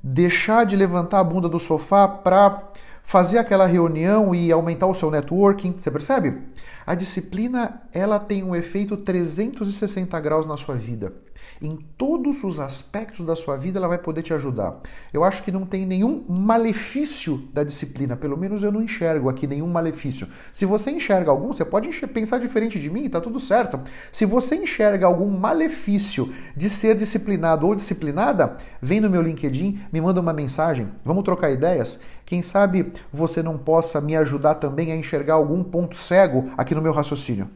deixar 0.03 0.67
de 0.67 0.75
levantar 0.75 1.21
a 1.21 1.25
bunda 1.25 1.49
do 1.49 1.61
sofá 1.61 2.09
para 2.09 2.73
fazer 3.07 3.39
aquela 3.39 3.67
reunião 3.67 4.35
e 4.35 4.51
aumentar 4.51 4.89
o 4.89 4.95
seu 4.95 5.11
networking, 5.11 5.77
você 5.79 5.91
percebe? 5.91 6.43
A 6.85 6.95
disciplina, 6.95 7.83
ela 7.93 8.19
tem 8.19 8.43
um 8.43 8.55
efeito 8.55 8.97
360 8.97 10.19
graus 10.21 10.45
na 10.45 10.57
sua 10.57 10.75
vida. 10.75 11.13
Em 11.61 11.77
todos 11.97 12.45
os 12.45 12.59
aspectos 12.59 13.25
da 13.25 13.35
sua 13.35 13.57
vida, 13.57 13.79
ela 13.79 13.89
vai 13.89 13.99
poder 13.99 14.23
te 14.23 14.35
ajudar. 14.35 14.81
Eu 15.13 15.25
acho 15.25 15.43
que 15.43 15.51
não 15.51 15.65
tem 15.65 15.87
nenhum 15.87 16.25
malefício 16.29 17.49
da 17.53 17.65
disciplina, 17.65 18.17
pelo 18.17 18.37
menos 18.37 18.63
eu 18.63 18.71
não 18.71 18.83
enxergo 18.83 19.29
aqui 19.29 19.47
nenhum 19.47 19.67
malefício. 19.67 20.29
Se 20.53 20.65
você 20.65 20.91
enxerga 20.91 21.31
algum, 21.31 21.49
você 21.49 21.65
pode 21.65 21.89
pensar 22.09 22.39
diferente 22.39 22.79
de 22.79 22.91
mim, 22.91 23.09
tá 23.09 23.21
tudo 23.21 23.41
certo. 23.41 23.81
Se 24.13 24.27
você 24.27 24.57
enxerga 24.57 25.07
algum 25.07 25.29
malefício 25.29 26.33
de 26.57 26.69
ser 26.69 26.97
disciplinado 26.97 27.67
ou 27.67 27.75
disciplinada, 27.75 28.57
vem 28.81 29.01
no 29.01 29.11
meu 29.11 29.23
LinkedIn, 29.23 29.81
me 29.93 30.01
manda 30.01 30.21
uma 30.21 30.33
mensagem, 30.33 30.89
vamos 31.05 31.25
trocar 31.25 31.51
ideias. 31.51 32.01
Quem 32.25 32.43
sabe 32.43 32.93
você 33.13 33.43
não 33.43 33.57
possa 33.57 34.01
me 34.01 34.17
ajudar 34.17 34.57
também 34.57 34.91
a 34.93 34.97
enxergar 34.97 35.35
algum 35.35 35.63
ponto 35.63 35.97
cego 35.97 36.51
aqui 36.57 36.75
no 36.75 36.83
meu 36.83 36.93
raciocínio. 36.93 37.49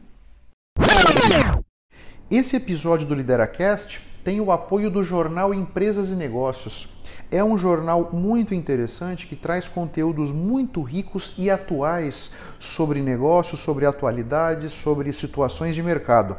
Esse 2.31 2.55
episódio 2.55 3.05
do 3.05 3.13
Lideracast 3.13 3.99
tem 4.23 4.39
o 4.39 4.53
apoio 4.53 4.89
do 4.89 5.03
jornal 5.03 5.53
Empresas 5.53 6.11
e 6.11 6.15
Negócios. 6.15 6.87
É 7.29 7.43
um 7.43 7.57
jornal 7.57 8.09
muito 8.13 8.55
interessante 8.55 9.27
que 9.27 9.35
traz 9.35 9.67
conteúdos 9.67 10.31
muito 10.31 10.81
ricos 10.81 11.33
e 11.37 11.51
atuais 11.51 12.33
sobre 12.57 13.01
negócios, 13.01 13.59
sobre 13.59 13.85
atualidades, 13.85 14.71
sobre 14.71 15.11
situações 15.11 15.75
de 15.75 15.83
mercado. 15.83 16.37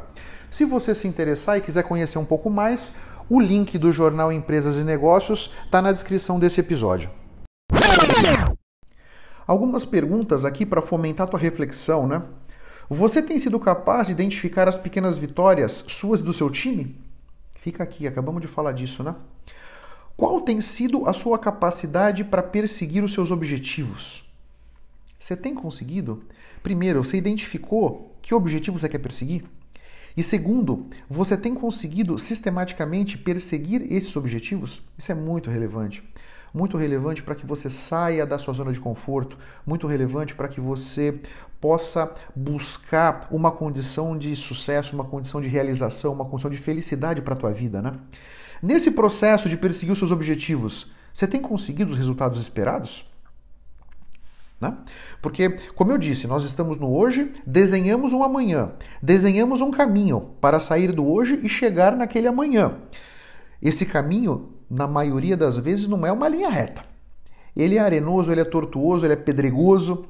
Se 0.49 0.65
você 0.65 0.95
se 0.95 1.07
interessar 1.07 1.59
e 1.59 1.61
quiser 1.61 1.83
conhecer 1.83 2.17
um 2.17 2.25
pouco 2.25 2.49
mais, 2.49 2.95
o 3.29 3.39
link 3.39 3.77
do 3.77 3.91
jornal 3.91 4.33
Empresas 4.33 4.77
e 4.77 4.83
Negócios 4.83 5.53
está 5.63 5.79
na 5.79 5.91
descrição 5.91 6.39
desse 6.39 6.59
episódio. 6.59 7.11
Algumas 9.45 9.85
perguntas 9.85 10.43
aqui 10.43 10.65
para 10.65 10.81
fomentar 10.81 11.27
tua 11.27 11.39
reflexão, 11.39 12.07
né? 12.07 12.23
Você 12.89 13.21
tem 13.21 13.39
sido 13.39 13.59
capaz 13.59 14.07
de 14.07 14.13
identificar 14.13 14.67
as 14.67 14.77
pequenas 14.77 15.17
vitórias 15.17 15.85
suas 15.87 16.19
e 16.19 16.23
do 16.23 16.33
seu 16.33 16.49
time? 16.49 16.95
Fica 17.59 17.83
aqui, 17.83 18.05
acabamos 18.05 18.41
de 18.41 18.47
falar 18.47 18.73
disso, 18.73 19.03
né? 19.03 19.15
Qual 20.17 20.41
tem 20.41 20.59
sido 20.61 21.07
a 21.07 21.13
sua 21.13 21.39
capacidade 21.39 22.23
para 22.23 22.43
perseguir 22.43 23.03
os 23.03 23.13
seus 23.13 23.31
objetivos? 23.31 24.29
Você 25.17 25.35
tem 25.35 25.55
conseguido? 25.55 26.23
Primeiro, 26.61 27.03
você 27.03 27.17
identificou 27.17 28.15
que 28.21 28.35
objetivo 28.35 28.77
você 28.77 28.89
quer 28.89 28.99
perseguir? 28.99 29.45
E 30.15 30.21
segundo, 30.21 30.87
você 31.09 31.35
tem 31.35 31.55
conseguido 31.55 32.19
sistematicamente 32.19 33.17
perseguir 33.17 33.91
esses 33.91 34.15
objetivos? 34.15 34.83
Isso 34.97 35.11
é 35.11 35.15
muito 35.15 35.49
relevante 35.49 36.03
muito 36.53 36.77
relevante 36.77 37.23
para 37.23 37.33
que 37.35 37.45
você 37.45 37.69
saia 37.69 38.25
da 38.25 38.37
sua 38.37 38.53
zona 38.53 38.71
de 38.71 38.79
conforto, 38.79 39.37
muito 39.65 39.87
relevante 39.87 40.35
para 40.35 40.47
que 40.47 40.61
você 40.61 41.19
possa 41.59 42.13
buscar 42.35 43.27
uma 43.31 43.51
condição 43.51 44.17
de 44.17 44.35
sucesso, 44.35 44.93
uma 44.93 45.05
condição 45.05 45.41
de 45.41 45.47
realização, 45.47 46.13
uma 46.13 46.25
condição 46.25 46.51
de 46.51 46.57
felicidade 46.57 47.21
para 47.21 47.33
a 47.33 47.37
tua 47.37 47.51
vida, 47.51 47.81
né? 47.81 47.93
Nesse 48.61 48.91
processo 48.91 49.49
de 49.49 49.57
perseguir 49.57 49.91
os 49.91 49.99
seus 49.99 50.11
objetivos, 50.11 50.91
você 51.11 51.27
tem 51.27 51.41
conseguido 51.41 51.91
os 51.91 51.97
resultados 51.97 52.39
esperados? 52.39 53.05
Né? 54.59 54.73
Porque, 55.21 55.57
como 55.75 55.91
eu 55.91 55.97
disse, 55.97 56.27
nós 56.27 56.45
estamos 56.45 56.77
no 56.77 56.95
hoje, 56.95 57.33
desenhamos 57.45 58.13
um 58.13 58.23
amanhã, 58.23 58.71
desenhamos 59.01 59.59
um 59.59 59.69
caminho 59.69 60.29
para 60.39 60.61
sair 60.61 60.93
do 60.93 61.05
hoje 61.05 61.39
e 61.43 61.49
chegar 61.49 61.95
naquele 61.97 62.27
amanhã. 62.27 62.77
Esse 63.61 63.85
caminho 63.85 64.53
na 64.69 64.87
maioria 64.87 65.37
das 65.37 65.57
vezes, 65.57 65.87
não 65.87 66.05
é 66.05 66.11
uma 66.11 66.27
linha 66.27 66.49
reta. 66.49 66.83
Ele 67.55 67.77
é 67.77 67.79
arenoso, 67.79 68.31
ele 68.31 68.41
é 68.41 68.45
tortuoso, 68.45 69.05
ele 69.05 69.13
é 69.13 69.17
pedregoso. 69.17 70.05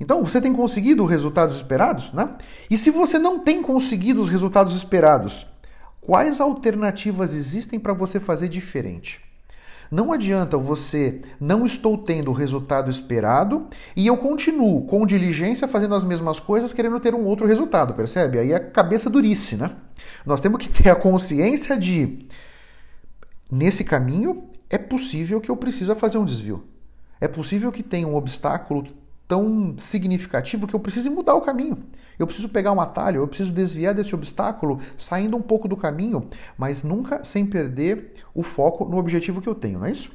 Então, 0.00 0.24
você 0.24 0.40
tem 0.40 0.52
conseguido 0.52 1.04
os 1.04 1.10
resultados 1.10 1.56
esperados, 1.56 2.12
né? 2.12 2.36
E 2.70 2.76
se 2.76 2.90
você 2.90 3.18
não 3.18 3.40
tem 3.40 3.62
conseguido 3.62 4.20
os 4.20 4.28
resultados 4.28 4.76
esperados, 4.76 5.46
quais 6.00 6.40
alternativas 6.40 7.34
existem 7.34 7.78
para 7.78 7.92
você 7.92 8.20
fazer 8.20 8.48
diferente? 8.48 9.20
Não 9.90 10.12
adianta 10.12 10.58
você 10.58 11.22
não 11.40 11.64
estou 11.64 11.96
tendo 11.96 12.30
o 12.30 12.34
resultado 12.34 12.90
esperado 12.90 13.68
e 13.96 14.06
eu 14.06 14.18
continuo 14.18 14.84
com 14.86 15.06
diligência 15.06 15.66
fazendo 15.66 15.94
as 15.94 16.04
mesmas 16.04 16.38
coisas 16.38 16.74
querendo 16.74 17.00
ter 17.00 17.14
um 17.14 17.24
outro 17.24 17.46
resultado, 17.46 17.94
percebe? 17.94 18.38
Aí 18.38 18.52
é 18.52 18.58
cabeça 18.58 19.08
durice, 19.08 19.56
né? 19.56 19.70
Nós 20.26 20.42
temos 20.42 20.62
que 20.62 20.70
ter 20.70 20.90
a 20.90 20.94
consciência 20.96 21.76
de 21.76 22.26
Nesse 23.50 23.84
caminho, 23.84 24.44
é 24.68 24.78
possível 24.78 25.40
que 25.40 25.50
eu 25.50 25.56
precisa 25.56 25.94
fazer 25.94 26.18
um 26.18 26.24
desvio. 26.24 26.64
É 27.20 27.26
possível 27.26 27.72
que 27.72 27.82
tenha 27.82 28.06
um 28.06 28.14
obstáculo 28.14 28.86
tão 29.26 29.74
significativo 29.78 30.66
que 30.66 30.74
eu 30.74 30.80
precise 30.80 31.10
mudar 31.10 31.34
o 31.34 31.40
caminho. 31.40 31.78
Eu 32.18 32.26
preciso 32.26 32.48
pegar 32.48 32.72
um 32.72 32.80
atalho, 32.80 33.20
eu 33.20 33.28
preciso 33.28 33.52
desviar 33.52 33.94
desse 33.94 34.14
obstáculo, 34.14 34.80
saindo 34.96 35.36
um 35.36 35.42
pouco 35.42 35.68
do 35.68 35.76
caminho, 35.76 36.28
mas 36.56 36.82
nunca 36.82 37.22
sem 37.24 37.46
perder 37.46 38.14
o 38.34 38.42
foco 38.42 38.84
no 38.84 38.96
objetivo 38.96 39.40
que 39.40 39.48
eu 39.48 39.54
tenho, 39.54 39.78
não 39.78 39.86
é 39.86 39.92
isso? 39.92 40.10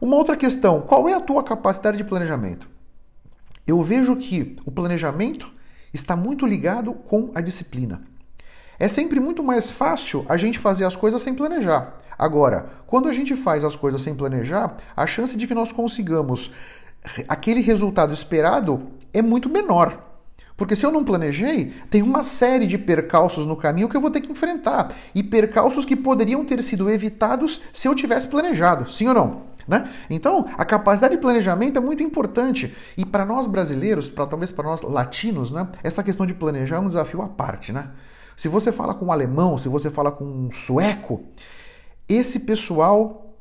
Uma 0.00 0.16
outra 0.16 0.36
questão, 0.36 0.80
qual 0.82 1.08
é 1.08 1.14
a 1.14 1.20
tua 1.20 1.42
capacidade 1.42 1.96
de 1.96 2.04
planejamento? 2.04 2.68
eu 3.70 3.82
vejo 3.82 4.16
que 4.16 4.56
o 4.64 4.70
planejamento 4.70 5.50
está 5.92 6.16
muito 6.16 6.46
ligado 6.46 6.92
com 6.92 7.30
a 7.34 7.40
disciplina. 7.40 8.02
É 8.80 8.88
sempre 8.88 9.20
muito 9.20 9.44
mais 9.44 9.70
fácil 9.70 10.24
a 10.26 10.38
gente 10.38 10.58
fazer 10.58 10.86
as 10.86 10.96
coisas 10.96 11.20
sem 11.20 11.34
planejar. 11.34 11.98
Agora, 12.18 12.70
quando 12.86 13.08
a 13.08 13.12
gente 13.12 13.36
faz 13.36 13.62
as 13.62 13.76
coisas 13.76 14.00
sem 14.00 14.14
planejar, 14.14 14.74
a 14.96 15.06
chance 15.06 15.36
de 15.36 15.46
que 15.46 15.54
nós 15.54 15.70
consigamos 15.70 16.50
aquele 17.28 17.60
resultado 17.60 18.10
esperado 18.14 18.88
é 19.12 19.20
muito 19.20 19.50
menor. 19.50 20.06
Porque 20.56 20.74
se 20.74 20.84
eu 20.84 20.90
não 20.90 21.04
planejei, 21.04 21.74
tem 21.90 22.00
uma 22.00 22.22
série 22.22 22.66
de 22.66 22.78
percalços 22.78 23.46
no 23.46 23.54
caminho 23.54 23.88
que 23.88 23.96
eu 23.96 24.00
vou 24.00 24.10
ter 24.10 24.22
que 24.22 24.32
enfrentar. 24.32 24.94
E 25.14 25.22
percalços 25.22 25.84
que 25.84 25.94
poderiam 25.94 26.42
ter 26.46 26.62
sido 26.62 26.90
evitados 26.90 27.60
se 27.74 27.86
eu 27.86 27.94
tivesse 27.94 28.28
planejado. 28.28 28.90
Sim 28.90 29.08
ou 29.08 29.14
não? 29.14 29.42
Né? 29.68 29.90
Então, 30.08 30.48
a 30.56 30.64
capacidade 30.64 31.16
de 31.16 31.20
planejamento 31.20 31.76
é 31.76 31.80
muito 31.80 32.02
importante. 32.02 32.74
E 32.96 33.04
para 33.04 33.26
nós 33.26 33.46
brasileiros, 33.46 34.08
para 34.08 34.26
talvez 34.26 34.50
para 34.50 34.64
nós 34.64 34.80
latinos, 34.80 35.52
né, 35.52 35.68
essa 35.82 36.02
questão 36.02 36.24
de 36.24 36.32
planejar 36.32 36.76
é 36.76 36.80
um 36.80 36.88
desafio 36.88 37.20
à 37.20 37.28
parte. 37.28 37.72
Né? 37.72 37.86
Se 38.40 38.48
você 38.48 38.72
fala 38.72 38.94
com 38.94 39.04
um 39.04 39.12
alemão, 39.12 39.58
se 39.58 39.68
você 39.68 39.90
fala 39.90 40.10
com 40.10 40.24
um 40.24 40.50
sueco, 40.50 41.20
esse 42.08 42.40
pessoal 42.40 43.36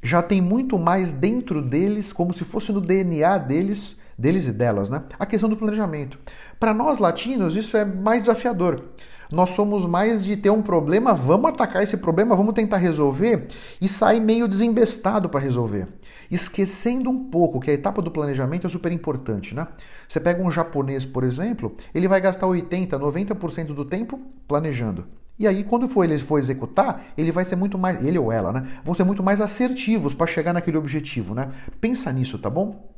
já 0.00 0.22
tem 0.22 0.40
muito 0.40 0.78
mais 0.78 1.10
dentro 1.10 1.60
deles, 1.60 2.12
como 2.12 2.32
se 2.32 2.44
fosse 2.44 2.70
no 2.70 2.80
DNA 2.80 3.36
deles, 3.38 4.00
deles 4.16 4.46
e 4.46 4.52
delas, 4.52 4.88
né? 4.88 5.02
A 5.18 5.26
questão 5.26 5.48
do 5.48 5.56
planejamento. 5.56 6.20
Para 6.60 6.72
nós 6.72 6.98
latinos, 6.98 7.56
isso 7.56 7.76
é 7.76 7.84
mais 7.84 8.26
desafiador. 8.26 8.90
Nós 9.32 9.50
somos 9.50 9.84
mais 9.86 10.22
de 10.22 10.36
ter 10.36 10.50
um 10.50 10.62
problema, 10.62 11.14
vamos 11.14 11.50
atacar 11.50 11.82
esse 11.82 11.96
problema, 11.96 12.36
vamos 12.36 12.54
tentar 12.54 12.76
resolver 12.76 13.48
e 13.80 13.88
sair 13.88 14.20
meio 14.20 14.46
desembestado 14.46 15.28
para 15.28 15.40
resolver. 15.40 15.88
Esquecendo 16.34 17.08
um 17.08 17.30
pouco 17.30 17.60
que 17.60 17.70
a 17.70 17.74
etapa 17.74 18.02
do 18.02 18.10
planejamento 18.10 18.66
é 18.66 18.70
super 18.70 18.90
importante, 18.90 19.54
né? 19.54 19.68
Você 20.08 20.18
pega 20.18 20.42
um 20.42 20.50
japonês, 20.50 21.06
por 21.06 21.22
exemplo, 21.22 21.76
ele 21.94 22.08
vai 22.08 22.20
gastar 22.20 22.48
80, 22.48 22.98
90% 22.98 23.66
do 23.66 23.84
tempo 23.84 24.20
planejando. 24.48 25.06
E 25.38 25.46
aí, 25.46 25.62
quando 25.62 25.88
for 25.88 26.02
ele 26.02 26.18
for 26.18 26.38
executar, 26.38 27.04
ele 27.16 27.30
vai 27.30 27.44
ser 27.44 27.54
muito 27.54 27.78
mais, 27.78 28.04
ele 28.04 28.18
ou 28.18 28.32
ela, 28.32 28.52
né? 28.52 28.80
Vão 28.84 28.94
ser 28.94 29.04
muito 29.04 29.22
mais 29.22 29.40
assertivos 29.40 30.12
para 30.12 30.26
chegar 30.26 30.52
naquele 30.52 30.76
objetivo, 30.76 31.36
né? 31.36 31.52
Pensa 31.80 32.10
nisso, 32.10 32.36
tá 32.36 32.50
bom? 32.50 32.92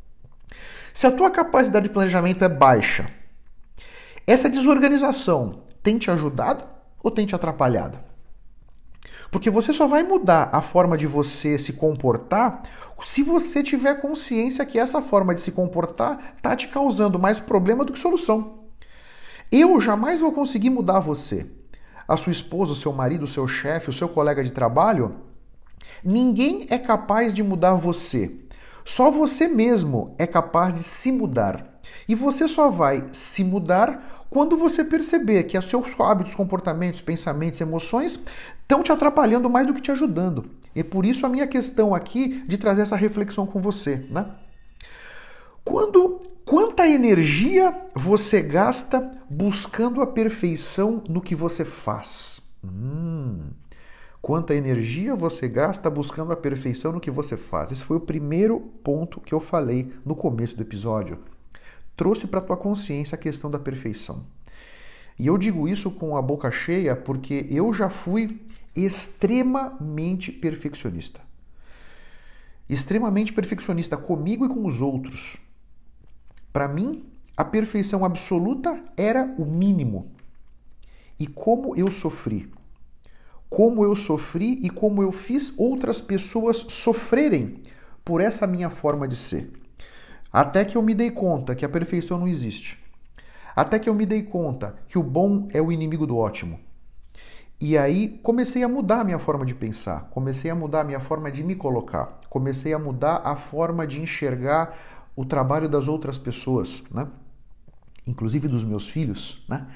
Se 0.95 1.07
a 1.07 1.11
tua 1.11 1.31
capacidade 1.31 1.89
de 1.89 1.93
planejamento 1.93 2.43
é 2.43 2.49
baixa, 2.49 3.07
essa 4.27 4.49
desorganização 4.49 5.65
tem 5.83 5.99
te 5.99 6.11
ajudado 6.11 6.65
ou 7.03 7.11
tem 7.11 7.27
te 7.27 7.35
atrapalhado? 7.35 7.99
Porque 9.31 9.51
você 9.51 9.73
só 9.75 9.87
vai 9.87 10.03
mudar 10.03 10.49
a 10.53 10.63
forma 10.63 10.97
de 10.97 11.07
você 11.07 11.59
se 11.59 11.75
comportar 11.75 12.63
se 13.05 13.23
você 13.23 13.63
tiver 13.63 14.01
consciência 14.01 14.65
que 14.65 14.79
essa 14.79 15.03
forma 15.03 15.35
de 15.35 15.41
se 15.41 15.53
comportar 15.53 16.35
está 16.37 16.57
te 16.57 16.69
causando 16.69 17.19
mais 17.19 17.39
problema 17.39 17.85
do 17.85 17.93
que 17.93 17.99
solução. 17.99 18.61
Eu 19.51 19.81
jamais 19.81 20.21
vou 20.21 20.33
conseguir 20.33 20.71
mudar 20.71 21.01
você. 21.01 21.47
A 22.09 22.17
sua 22.17 22.33
esposa, 22.33 22.73
o 22.73 22.77
seu 22.77 22.93
marido, 22.93 23.25
o 23.25 23.29
seu 23.29 23.47
chefe, 23.47 23.91
o 23.91 23.93
seu 23.93 24.09
colega 24.09 24.43
de 24.43 24.53
trabalho. 24.53 25.17
Ninguém 26.03 26.67
é 26.71 26.79
capaz 26.79 27.35
de 27.35 27.43
mudar 27.43 27.75
você. 27.75 28.41
Só 28.85 29.11
você 29.11 29.49
mesmo 29.49 30.15
é 30.19 30.27
capaz 30.27 30.75
de 30.75 30.83
se 30.83 31.11
mudar. 31.11 31.81
E 32.09 32.15
você 32.15 32.47
só 32.49 32.71
vai 32.71 33.05
se 33.13 33.43
mudar 33.43 34.27
quando 34.31 34.57
você 34.57 34.85
perceber 34.85 35.45
que 35.45 35.59
os 35.59 35.65
seus 35.67 35.99
hábitos, 36.01 36.35
comportamentos, 36.35 37.01
pensamentos, 37.01 37.61
emoções 37.61 38.19
estão 38.61 38.83
te 38.83 38.93
atrapalhando 38.93 39.51
mais 39.51 39.67
do 39.67 39.75
que 39.75 39.81
te 39.81 39.91
ajudando. 39.91 40.51
E 40.77 40.85
por 40.85 41.05
isso 41.05 41.25
a 41.25 41.29
minha 41.29 41.47
questão 41.47 41.95
aqui 41.95 42.45
de 42.47 42.59
trazer 42.59 42.83
essa 42.83 42.95
reflexão 42.95 43.47
com 43.47 43.61
você, 43.61 44.07
né? 44.11 44.27
Quando 45.65 46.21
quanta 46.45 46.87
energia 46.87 47.77
você 47.95 48.41
gasta 48.41 49.19
buscando 49.29 50.01
a 50.03 50.07
perfeição 50.07 51.03
no 51.09 51.21
que 51.21 51.35
você 51.35 51.65
faz? 51.65 52.55
Hum, 52.63 53.49
quanta 54.23 54.55
energia 54.55 55.17
você 55.17 55.49
gasta 55.49 55.91
buscando 55.91 56.33
a 56.33 56.37
perfeição 56.37 56.93
no 56.93 57.01
que 57.01 57.11
você 57.11 57.37
faz? 57.37 57.73
Esse 57.73 57.83
foi 57.83 57.97
o 57.97 58.01
primeiro 58.01 58.61
ponto 58.85 59.21
que 59.21 59.35
eu 59.35 59.41
falei 59.41 59.93
no 60.05 60.15
começo 60.15 60.57
do 60.57 60.63
episódio 60.63 61.19
trouxe 61.97 62.27
para 62.27 62.41
tua 62.41 62.57
consciência 62.57 63.17
a 63.17 63.19
questão 63.19 63.51
da 63.51 63.59
perfeição. 63.59 64.25
E 65.19 65.27
eu 65.27 65.39
digo 65.39 65.67
isso 65.67 65.91
com 65.91 66.17
a 66.17 66.23
boca 66.23 66.51
cheia 66.51 66.95
porque 66.95 67.47
eu 67.51 67.73
já 67.73 67.89
fui 67.89 68.39
extremamente 68.77 70.31
perfeccionista. 70.31 71.21
Extremamente 72.69 73.33
perfeccionista 73.33 73.97
comigo 73.97 74.45
e 74.45 74.49
com 74.49 74.67
os 74.67 74.81
outros. 74.81 75.37
Para 76.53 76.69
mim, 76.69 77.05
a 77.37 77.45
perfeição 77.45 78.05
absoluta 78.05 78.83
era 78.97 79.25
o 79.39 79.45
mínimo. 79.45 80.11
E 81.19 81.27
como 81.27 81.77
eu 81.77 81.91
sofri. 81.91 82.51
Como 83.49 83.85
eu 83.85 83.95
sofri 83.95 84.59
e 84.63 84.69
como 84.69 85.03
eu 85.03 85.13
fiz 85.13 85.59
outras 85.59 86.01
pessoas 86.01 86.59
sofrerem 86.69 87.63
por 88.05 88.21
essa 88.21 88.47
minha 88.47 88.69
forma 88.69 89.07
de 89.07 89.17
ser. 89.17 89.51
Até 90.33 90.65
que 90.65 90.77
eu 90.77 90.83
me 90.83 90.95
dei 90.95 91.11
conta 91.11 91.55
que 91.55 91.65
a 91.65 91.69
perfeição 91.69 92.19
não 92.19 92.29
existe. 92.29 92.79
Até 93.55 93.79
que 93.79 93.89
eu 93.89 93.95
me 93.95 94.05
dei 94.05 94.23
conta 94.23 94.77
que 94.89 94.99
o 94.99 95.03
bom 95.03 95.49
é 95.53 95.63
o 95.63 95.73
inimigo 95.73 96.07
do 96.07 96.17
ótimo. 96.17 96.61
E 97.61 97.79
aí 97.79 98.21
comecei 98.23 98.63
a 98.63 98.69
mudar 98.69 99.01
a 99.01 99.05
minha 99.05 99.19
forma 99.19 99.45
de 99.45 99.55
pensar, 99.55 100.09
comecei 100.11 100.51
a 100.51 100.55
mudar 100.55 100.83
a 100.83 100.85
minha 100.85 101.01
forma 101.01 101.31
de 101.31 101.43
me 101.43 101.55
colocar, 101.55 102.21
comecei 102.29 102.75
a 102.75 102.79
mudar 102.79 103.23
a 103.25 103.35
forma 103.35 103.87
de 103.87 104.01
enxergar 104.01 104.77
o 105.17 105.25
trabalho 105.25 105.69
das 105.69 105.89
outras 105.89 106.19
pessoas, 106.19 106.85
né? 106.91 107.09
inclusive 108.07 108.47
dos 108.47 108.63
meus 108.63 108.89
filhos. 108.89 109.45
Né? 109.49 109.67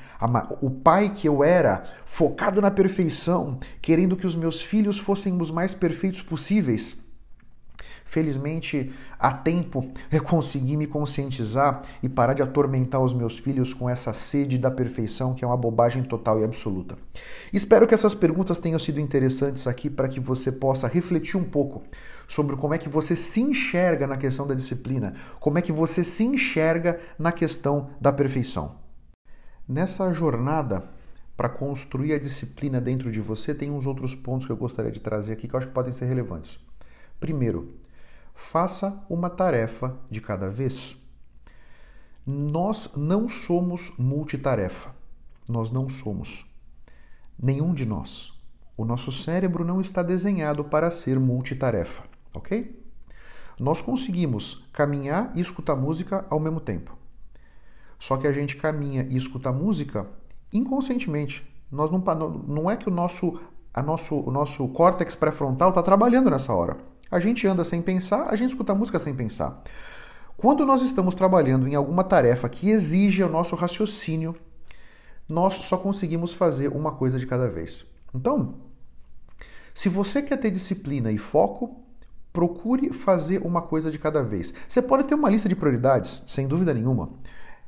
O 0.61 0.71
pai 0.71 1.13
que 1.15 1.27
eu 1.27 1.43
era, 1.43 1.85
focado 2.05 2.61
na 2.61 2.71
perfeição, 2.71 3.59
querendo 3.81 4.17
que 4.17 4.27
os 4.27 4.37
meus 4.37 4.61
filhos 4.61 4.99
fossem 4.99 5.41
os 5.41 5.51
mais 5.51 5.75
perfeitos 5.75 6.23
possíveis. 6.23 7.05
Felizmente, 8.11 8.93
há 9.21 9.33
tempo 9.33 9.89
eu 10.11 10.21
consegui 10.25 10.77
me 10.77 10.89
conscientizar 10.89 11.83
e 12.03 12.09
parar 12.09 12.35
de 12.35 12.43
atormentar 12.43 13.01
os 13.01 13.15
meus 13.15 13.39
filhos 13.39 13.73
com 13.73 13.89
essa 13.89 14.13
sede 14.13 14.59
da 14.59 14.69
perfeição 14.69 15.33
que 15.33 15.45
é 15.45 15.47
uma 15.47 15.57
bobagem 15.57 16.03
total 16.03 16.41
e 16.41 16.45
absoluta. 16.45 16.99
Espero 17.53 17.87
que 17.87 17.95
essas 17.95 18.13
perguntas 18.13 18.59
tenham 18.59 18.81
sido 18.81 18.99
interessantes 18.99 19.69
aqui 19.69 19.89
para 19.89 20.09
que 20.09 20.19
você 20.19 20.51
possa 20.51 20.89
refletir 20.89 21.37
um 21.37 21.45
pouco 21.45 21.85
sobre 22.27 22.57
como 22.57 22.75
é 22.75 22.79
que 22.79 22.89
você 22.89 23.15
se 23.15 23.41
enxerga 23.41 24.09
na 24.09 24.17
questão 24.17 24.45
da 24.45 24.55
disciplina, 24.55 25.15
como 25.39 25.59
é 25.59 25.63
que 25.63 25.71
você 25.71 26.03
se 26.03 26.25
enxerga 26.25 26.99
na 27.17 27.31
questão 27.31 27.91
da 28.01 28.13
perfeição. 28.13 28.81
Nessa 29.69 30.13
jornada 30.13 30.83
para 31.37 31.49
construir 31.49 32.13
a 32.15 32.19
disciplina 32.19 32.81
dentro 32.81 33.13
de 33.13 33.21
você, 33.21 33.55
tem 33.55 33.71
uns 33.71 33.87
outros 33.87 34.17
pontos 34.17 34.47
que 34.47 34.53
eu 34.53 34.57
gostaria 34.57 34.91
de 34.91 35.01
trazer 35.01 35.33
aqui 35.33 35.47
que 35.47 35.55
eu 35.55 35.59
acho 35.59 35.69
que 35.69 35.73
podem 35.73 35.93
ser 35.93 36.07
relevantes. 36.07 36.59
Primeiro, 37.21 37.80
Faça 38.41 39.07
uma 39.09 39.31
tarefa 39.31 39.97
de 40.11 40.21
cada 40.21 40.49
vez. 40.49 41.01
Nós 42.27 42.97
não 42.97 43.29
somos 43.29 43.93
multitarefa. 43.97 44.93
Nós 45.49 45.71
não 45.71 45.89
somos. 45.89 46.51
Nenhum 47.41 47.73
de 47.73 47.87
nós. 47.87 48.33
O 48.77 48.85
nosso 48.85 49.13
cérebro 49.13 49.65
não 49.65 49.81
está 49.81 50.03
desenhado 50.03 50.65
para 50.65 50.91
ser 50.91 51.21
multitarefa, 51.21 52.03
ok? 52.35 52.83
Nós 53.59 53.83
conseguimos 53.83 54.67
caminhar 54.73 55.31
e 55.37 55.41
escutar 55.41 55.77
música 55.77 56.25
ao 56.29 56.41
mesmo 56.41 56.61
tempo. 56.61 56.97
Só 58.01 58.17
que 58.17 58.27
a 58.27 58.33
gente 58.33 58.57
caminha 58.57 59.07
e 59.11 59.17
escuta 59.17 59.53
música 59.53 60.09
inconscientemente. 60.53 61.47
Nós 61.71 61.91
não, 61.91 62.01
não 62.49 62.71
é 62.71 62.77
que 62.77 62.89
o 62.89 62.93
nosso, 62.93 63.39
a 63.73 63.83
nosso, 63.83 64.19
o 64.19 64.31
nosso 64.31 64.67
córtex 64.69 65.15
pré-frontal 65.15 65.69
está 65.69 65.83
trabalhando 65.83 66.31
nessa 66.31 66.53
hora. 66.53 66.79
A 67.11 67.19
gente 67.19 67.47
anda 67.47 67.65
sem 67.65 67.83
pensar, 67.83 68.29
a 68.29 68.37
gente 68.37 68.51
escuta 68.51 68.75
música 68.75 68.99
sem 68.99 69.15
pensar. 69.15 69.63
Quando 70.37 70.65
nós 70.65 70.81
estamos 70.81 71.15
trabalhando 71.15 71.67
em 71.67 71.75
alguma 71.75 72.05
tarefa 72.05 72.49
que 72.49 72.71
exige 72.71 73.23
o 73.23 73.29
nosso 73.29 73.57
raciocínio, 73.57 74.37
nós 75.29 75.55
só 75.55 75.77
conseguimos 75.77 76.33
fazer 76.33 76.69
uma 76.69 76.93
coisa 76.93 77.19
de 77.19 77.27
cada 77.27 77.49
vez. 77.49 77.85
Então, 78.15 78.55
se 79.75 79.89
você 79.89 80.23
quer 80.23 80.37
ter 80.39 80.51
disciplina 80.51 81.13
e 81.13 81.19
foco, 81.19 81.83
procure 82.33 82.93
fazer 82.93 83.45
uma 83.45 83.63
coisa 83.63 83.91
de 83.91 83.99
cada 83.99 84.23
vez. 84.23 84.55
Você 84.69 84.81
pode 84.81 85.05
ter 85.05 85.15
uma 85.15 85.31
lista 85.31 85.49
de 85.49 85.57
prioridades, 85.57 86.25
sem 86.29 86.47
dúvida 86.47 86.73
nenhuma. 86.73 87.11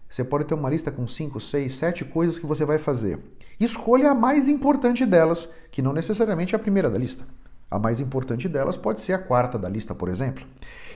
Você 0.09 0.22
pode 0.22 0.44
ter 0.44 0.55
uma 0.55 0.70
lista 0.70 0.90
com 0.90 1.07
5, 1.07 1.40
6, 1.40 1.74
7 1.74 2.05
coisas 2.05 2.38
que 2.38 2.46
você 2.46 2.64
vai 2.64 2.78
fazer. 2.78 3.18
Escolha 3.59 4.11
a 4.11 4.14
mais 4.14 4.48
importante 4.48 5.07
delas, 5.07 5.52
que 5.70 5.83
não 5.83 5.92
necessariamente 5.92 6.55
é 6.55 6.57
a 6.57 6.61
primeira 6.61 6.90
da 6.90 6.98
lista. 6.98 7.24
A 7.72 7.78
mais 7.78 8.00
importante 8.00 8.50
delas 8.50 8.76
pode 8.76 9.00
ser 9.00 9.14
a 9.14 9.18
quarta 9.18 9.58
da 9.58 9.66
lista, 9.66 9.94
por 9.94 10.11
exemplo. 10.11 10.44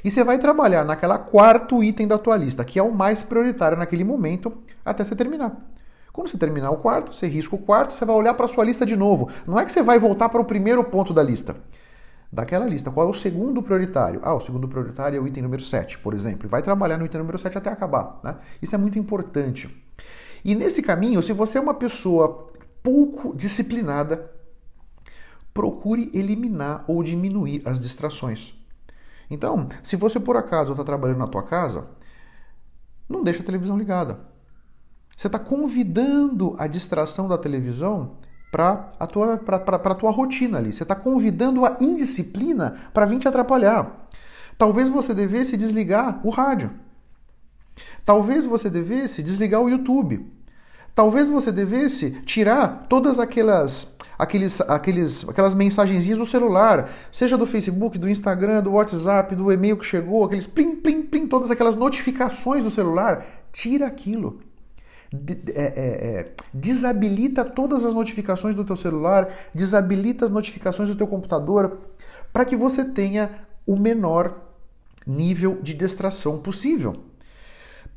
E 0.05 0.11
você 0.11 0.23
vai 0.23 0.37
trabalhar 0.37 0.85
naquela 0.85 1.19
quarto 1.19 1.83
item 1.83 2.07
da 2.07 2.19
tua 2.19 2.37
lista, 2.37 2.63
que 2.67 2.79
é 2.79 2.83
o 2.83 2.95
mais 2.95 3.23
prioritário 3.23 3.79
naquele 3.79 4.05
momento, 4.05 4.53
até 4.85 5.03
você 5.03 5.17
terminar. 5.17 5.57
Quando 6.13 6.29
você 6.29 6.37
terminar 6.37 6.71
o 6.71 6.77
quarto, 6.77 7.15
você 7.15 7.27
risca 7.29 7.57
o 7.57 7.59
quarto, 7.59 7.97
você 7.97 8.05
vai 8.05 8.15
olhar 8.15 8.35
para 8.35 8.45
a 8.45 8.49
sua 8.49 8.63
lista 8.63 8.85
de 8.85 8.95
novo. 8.95 9.31
Não 9.47 9.59
é 9.59 9.65
que 9.65 9.73
você 9.73 9.83
vai 9.83 9.99
voltar 9.99 10.29
para 10.29 10.41
o 10.41 10.45
primeiro 10.45 10.85
ponto 10.85 11.15
da 11.15 11.23
lista. 11.23 11.57
daquela 12.31 12.67
lista. 12.67 12.91
Qual 12.91 13.07
é 13.07 13.11
o 13.11 13.15
segundo 13.15 13.63
prioritário? 13.63 14.21
Ah, 14.23 14.35
o 14.35 14.41
segundo 14.41 14.69
prioritário 14.69 15.17
é 15.17 15.21
o 15.21 15.27
item 15.27 15.45
número 15.45 15.63
7, 15.63 15.99
por 16.01 16.13
exemplo. 16.13 16.47
Vai 16.47 16.61
trabalhar 16.61 16.99
no 16.99 17.07
item 17.07 17.21
número 17.21 17.39
7 17.39 17.57
até 17.57 17.71
acabar. 17.71 18.21
Né? 18.23 18.37
Isso 18.61 18.75
é 18.75 18.79
muito 18.79 18.99
importante. 18.99 19.75
E 20.45 20.55
nesse 20.55 20.83
caminho, 20.83 21.23
se 21.23 21.33
você 21.33 21.57
é 21.57 21.61
uma 21.61 21.73
pessoa 21.73 22.51
pouco 22.83 23.35
disciplinada, 23.35 24.36
procure 25.57 26.11
eliminar 26.13 26.85
ou 26.87 27.03
diminuir 27.03 27.63
as 27.65 27.81
distrações. 27.81 28.55
Então, 29.31 29.67
se 29.83 29.97
você 29.97 30.21
por 30.21 30.37
acaso 30.37 30.73
está 30.73 30.85
trabalhando 30.85 31.21
na 31.21 31.27
tua 31.27 31.43
casa, 31.43 31.89
não 33.09 33.25
deixa 33.25 33.43
a 33.43 33.47
televisão 33.47 33.79
ligada. 33.79 34.21
Você 35.17 35.29
está 35.29 35.39
convidando 35.39 36.55
a 36.59 36.67
distração 36.67 37.27
da 37.27 37.39
televisão 37.39 38.19
para 38.53 38.93
a 39.01 39.07
tua, 39.07 39.39
pra, 39.39 39.59
pra, 39.59 39.79
pra 39.79 39.95
tua 39.95 40.11
rotina 40.11 40.59
ali. 40.59 40.75
Você 40.75 40.83
está 40.83 40.95
convidando 40.95 41.65
a 41.65 41.79
indisciplina 41.81 42.77
para 42.93 43.07
vir 43.07 43.19
te 43.19 43.27
atrapalhar. 43.27 44.09
Talvez 44.59 44.91
você 44.91 45.15
devesse 45.15 45.57
desligar 45.57 46.21
o 46.23 46.29
rádio. 46.29 46.71
Talvez 48.05 48.45
você 48.45 48.69
devesse 48.69 49.23
desligar 49.23 49.63
o 49.63 49.71
YouTube. 49.71 50.31
Talvez 50.95 51.29
você 51.29 51.51
devesse 51.51 52.23
tirar 52.23 52.87
todas 52.91 53.19
aquelas 53.19 53.96
aqueles, 54.19 54.61
aqueles, 54.63 55.29
aquelas 55.29 55.55
mensagenzinhas 55.55 56.19
do 56.19 56.27
celular, 56.27 56.89
seja 57.11 57.37
do 57.37 57.47
Facebook, 57.47 57.99
do 57.99 58.09
Instagram, 58.09 58.63
do 58.63 58.73
WhatsApp, 58.73 59.35
do 59.35 59.53
e-mail 59.53 59.77
que 59.77 59.85
chegou, 59.85 60.25
aqueles 60.25 60.47
plim, 60.47 60.77
plim, 60.77 61.03
plim, 61.03 61.27
todas 61.27 61.51
aquelas 61.51 61.75
notificações 61.75 62.65
do 62.65 62.71
celular, 62.71 63.25
tira 63.53 63.87
aquilo. 63.87 64.41
É, 65.55 65.63
é, 65.63 65.65
é, 65.65 66.33
desabilita 66.53 67.45
todas 67.45 67.85
as 67.85 67.95
notificações 67.95 68.55
do 68.55 68.65
teu 68.65 68.77
celular, 68.77 69.29
desabilita 69.55 70.25
as 70.25 70.31
notificações 70.31 70.89
do 70.89 70.97
teu 70.97 71.07
computador, 71.07 71.79
para 72.33 72.45
que 72.45 72.57
você 72.57 72.85
tenha 72.85 73.31
o 73.67 73.77
menor 73.77 74.35
nível 75.07 75.59
de 75.63 75.75
distração 75.75 76.41
possível. 76.41 76.97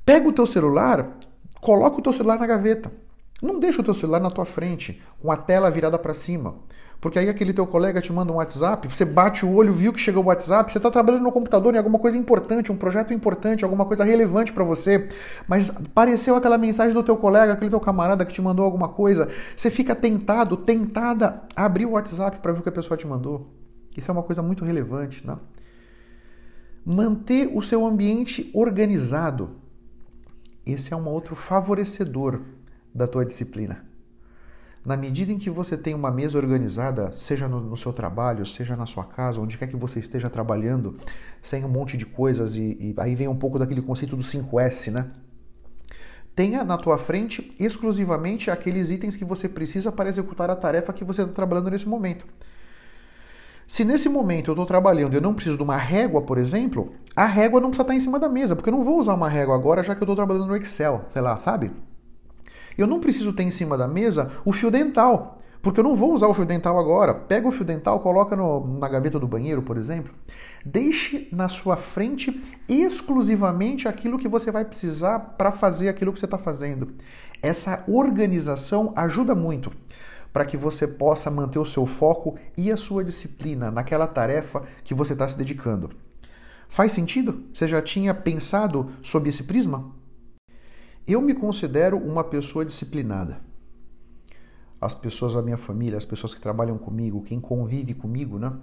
Pega 0.06 0.28
o 0.28 0.34
teu 0.34 0.46
celular, 0.46 1.18
coloca 1.60 1.98
o 1.98 2.02
teu 2.02 2.14
celular 2.14 2.40
na 2.40 2.48
gaveta. 2.48 2.92
Não 3.42 3.60
deixa 3.60 3.82
o 3.82 3.84
teu 3.84 3.94
celular 3.94 4.20
na 4.20 4.30
tua 4.30 4.46
frente, 4.46 5.02
com 5.22 5.32
a 5.32 5.38
tela 5.38 5.72
virada 5.72 5.98
para 5.98 6.14
cima. 6.14 6.56
Porque 7.02 7.18
aí 7.18 7.30
aquele 7.30 7.54
teu 7.54 7.66
colega 7.66 8.02
te 8.02 8.12
manda 8.12 8.32
um 8.32 8.36
WhatsApp, 8.36 8.86
você 8.90 9.06
bate 9.06 9.46
o 9.46 9.54
olho, 9.54 9.72
viu 9.72 9.94
que 9.94 10.00
chegou 10.00 10.22
o 10.22 10.28
WhatsApp, 10.28 10.70
você 10.70 10.78
está 10.78 10.92
trabalhando 10.92 11.24
no 11.24 11.32
computador 11.32 11.74
em 11.74 11.78
alguma 11.78 11.98
coisa 11.98 12.18
importante, 12.18 12.74
um 12.74 12.78
projeto 12.78 13.14
importante, 13.14 13.64
alguma 13.64 13.86
coisa 13.86 14.04
relevante 14.04 14.52
para 14.52 14.66
você, 14.66 15.08
mas 15.48 15.70
apareceu 15.70 16.36
aquela 16.36 16.58
mensagem 16.58 16.94
do 16.94 17.02
teu 17.02 17.16
colega, 17.16 17.54
aquele 17.54 17.70
teu 17.70 17.80
camarada 17.80 18.26
que 18.26 18.34
te 18.34 18.42
mandou 18.42 18.66
alguma 18.66 18.90
coisa, 18.90 19.30
você 19.56 19.72
fica 19.72 19.96
tentado, 19.96 20.58
tentada 20.58 21.44
a 21.56 21.64
abrir 21.64 21.86
o 21.86 21.92
WhatsApp 21.92 22.40
para 22.40 22.52
ver 22.52 22.60
o 22.60 22.64
que 22.64 22.70
a 22.70 22.74
pessoa 22.74 22.98
te 22.98 23.08
mandou. 23.08 23.50
Isso 23.96 24.12
é 24.12 24.14
uma 24.14 24.24
coisa 24.24 24.42
muito 24.42 24.66
relevante, 24.66 25.26
né? 25.26 25.38
Manter 26.86 27.50
o 27.54 27.62
seu 27.62 27.86
ambiente 27.86 28.52
organizado. 28.54 29.52
Esse 30.66 30.94
é 30.94 30.98
um 30.98 31.08
outro 31.08 31.36
favorecedor 31.36 32.42
da 33.00 33.08
tua 33.08 33.26
disciplina. 33.26 33.86
Na 34.86 34.98
medida 34.98 35.32
em 35.32 35.38
que 35.38 35.50
você 35.50 35.78
tem 35.78 35.94
uma 35.94 36.12
mesa 36.12 36.38
organizada, 36.38 37.12
seja 37.14 37.48
no, 37.48 37.62
no, 37.62 37.78
seu 37.78 37.94
trabalho, 37.94 38.46
seja 38.46 38.76
na 38.76 38.86
sua 38.86 39.06
casa, 39.06 39.40
onde 39.40 39.58
quer 39.58 39.68
que 39.68 39.76
você 39.76 40.00
esteja 40.00 40.30
trabalhando, 40.30 40.98
sem 41.42 41.64
um 41.64 41.70
monte 41.70 41.98
de 41.98 42.06
coisas, 42.06 42.56
e, 42.56 42.78
e 42.80 42.96
aí 42.98 43.16
vem 43.16 43.28
um 43.28 43.36
pouco 43.36 43.58
daquele 43.58 43.82
conceito 43.82 44.16
do 44.16 44.24
5S, 44.24 44.92
né? 44.92 45.12
Tenha 46.36 46.64
na 46.64 46.78
tua 46.78 46.98
frente 46.98 47.54
exclusivamente 47.60 48.52
aqueles 48.52 48.90
itens 48.92 49.16
que 49.16 49.26
você 49.26 49.50
precisa 49.50 49.92
para 49.92 50.10
executar 50.10 50.50
a 50.50 50.56
tarefa 50.56 50.94
que 50.94 51.04
você 51.04 51.22
está 51.22 51.34
trabalhando 51.34 51.72
nesse 51.72 51.88
momento. 51.88 52.26
Se 53.68 53.84
nesse 53.86 54.10
momento 54.10 54.50
eu 54.50 54.54
estou 54.54 54.66
trabalhando 54.66 55.14
e 55.14 55.18
eu 55.18 55.22
não 55.22 55.34
preciso 55.34 55.58
de 55.58 55.64
uma 55.64 55.78
régua, 55.78 56.22
por 56.22 56.38
exemplo, 56.38 56.94
a 57.16 57.26
régua 57.26 57.62
não 57.62 57.70
precisa 57.70 57.84
estar 57.84 57.96
em 57.96 58.00
cima 58.00 58.18
da 58.18 58.30
mesa, 58.30 58.56
porque 58.56 58.70
eu 58.70 58.74
não 58.74 58.84
vou 58.84 58.98
usar 58.98 59.14
uma 59.14 59.30
régua 59.30 59.56
agora 59.56 59.84
já 59.84 59.94
que 59.94 60.02
eu 60.02 60.06
estou 60.06 60.16
trabalhando 60.16 60.48
no 60.48 60.56
Excel, 60.56 61.06
sei 61.10 61.22
lá, 61.22 61.38
sabe? 61.40 61.72
Eu 62.80 62.88
não 62.88 63.02
preciso 63.02 63.34
ter 63.34 63.44
em 63.44 63.52
cima 63.52 63.78
da 63.78 63.88
mesa 63.88 64.32
o 64.46 64.54
fio 64.54 64.72
dental, 64.72 65.42
porque 65.62 65.82
eu 65.82 65.84
não 65.84 65.98
vou 65.98 66.14
usar 66.14 66.28
o 66.28 66.34
fio 66.34 66.46
dental 66.46 66.80
agora. 66.80 67.14
Pega 67.14 67.46
o 67.46 67.52
fio 67.52 67.66
dental, 67.66 68.00
coloca 68.00 68.36
no, 68.36 68.80
na 68.80 68.88
gaveta 68.88 69.20
do 69.20 69.28
banheiro, 69.28 69.62
por 69.62 69.76
exemplo. 69.76 70.14
Deixe 70.66 71.28
na 71.32 71.50
sua 71.50 71.76
frente 71.76 72.42
exclusivamente 72.70 73.88
aquilo 73.88 74.18
que 74.18 74.30
você 74.30 74.50
vai 74.50 74.64
precisar 74.64 75.20
para 75.38 75.52
fazer 75.52 75.90
aquilo 75.90 76.14
que 76.14 76.20
você 76.20 76.26
está 76.26 76.38
fazendo. 76.38 76.94
Essa 77.42 77.84
organização 77.86 78.94
ajuda 78.96 79.36
muito 79.36 79.72
para 80.32 80.46
que 80.46 80.56
você 80.56 80.88
possa 80.88 81.30
manter 81.30 81.60
o 81.60 81.66
seu 81.66 81.86
foco 81.86 82.38
e 82.56 82.72
a 82.72 82.78
sua 82.78 83.04
disciplina 83.04 83.70
naquela 83.70 84.08
tarefa 84.08 84.64
que 84.86 84.94
você 84.94 85.14
está 85.14 85.28
se 85.28 85.38
dedicando. 85.38 85.90
Faz 86.70 86.94
sentido? 86.94 87.44
Você 87.54 87.68
já 87.68 87.82
tinha 87.82 88.14
pensado 88.14 88.92
sobre 89.02 89.30
esse 89.30 89.44
prisma? 89.44 89.99
Eu 91.10 91.20
me 91.20 91.34
considero 91.34 91.98
uma 91.98 92.24
pessoa 92.24 92.64
disciplinada. 92.64 93.42
As 94.80 94.94
pessoas 94.94 95.34
da 95.34 95.42
minha 95.42 95.58
família, 95.58 95.98
as 95.98 96.06
pessoas 96.06 96.36
que 96.36 96.40
trabalham 96.40 96.78
comigo, 96.78 97.24
quem 97.24 97.42
convive 97.42 97.96
comigo, 97.96 98.38
né? 98.38 98.54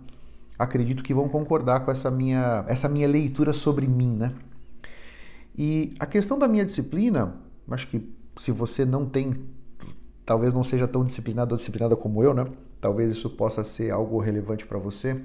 Acredito 0.56 1.02
que 1.02 1.12
vão 1.12 1.28
concordar 1.28 1.80
com 1.84 1.90
essa 1.90 2.08
minha, 2.08 2.64
essa 2.68 2.88
minha 2.88 3.08
leitura 3.08 3.52
sobre 3.52 3.88
mim, 3.88 4.14
né? 4.14 4.32
E 5.58 5.92
a 5.98 6.06
questão 6.06 6.38
da 6.38 6.46
minha 6.46 6.64
disciplina, 6.64 7.34
acho 7.68 7.88
que 7.88 8.08
se 8.36 8.52
você 8.52 8.84
não 8.84 9.06
tem, 9.06 9.44
talvez 10.24 10.54
não 10.54 10.62
seja 10.62 10.86
tão 10.86 11.04
disciplinado 11.04 11.50
ou 11.52 11.56
disciplinada 11.56 11.96
como 11.96 12.22
eu, 12.22 12.32
né? 12.32 12.46
Talvez 12.80 13.10
isso 13.10 13.28
possa 13.30 13.64
ser 13.64 13.90
algo 13.90 14.20
relevante 14.20 14.64
para 14.64 14.78
você. 14.78 15.20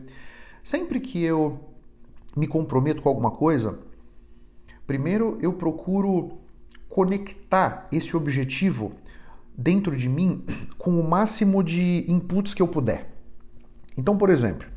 Sempre 0.64 1.00
que 1.00 1.22
eu 1.22 1.60
me 2.36 2.48
comprometo 2.48 3.00
com 3.00 3.10
alguma 3.10 3.30
coisa, 3.30 3.78
primeiro 4.88 5.38
eu 5.40 5.54
procuro 5.54 6.41
conectar 6.92 7.88
esse 7.92 8.16
objetivo 8.16 8.92
dentro 9.58 9.96
de 9.96 10.10
mim 10.10 10.44
com 10.78 11.00
o 11.00 11.10
máximo 11.10 11.64
de 11.64 12.06
inputs 12.08 12.54
que 12.54 12.62
eu 12.62 12.68
puder. 12.68 13.10
Então, 13.98 14.18
por 14.18 14.30
exemplo, 14.30 14.68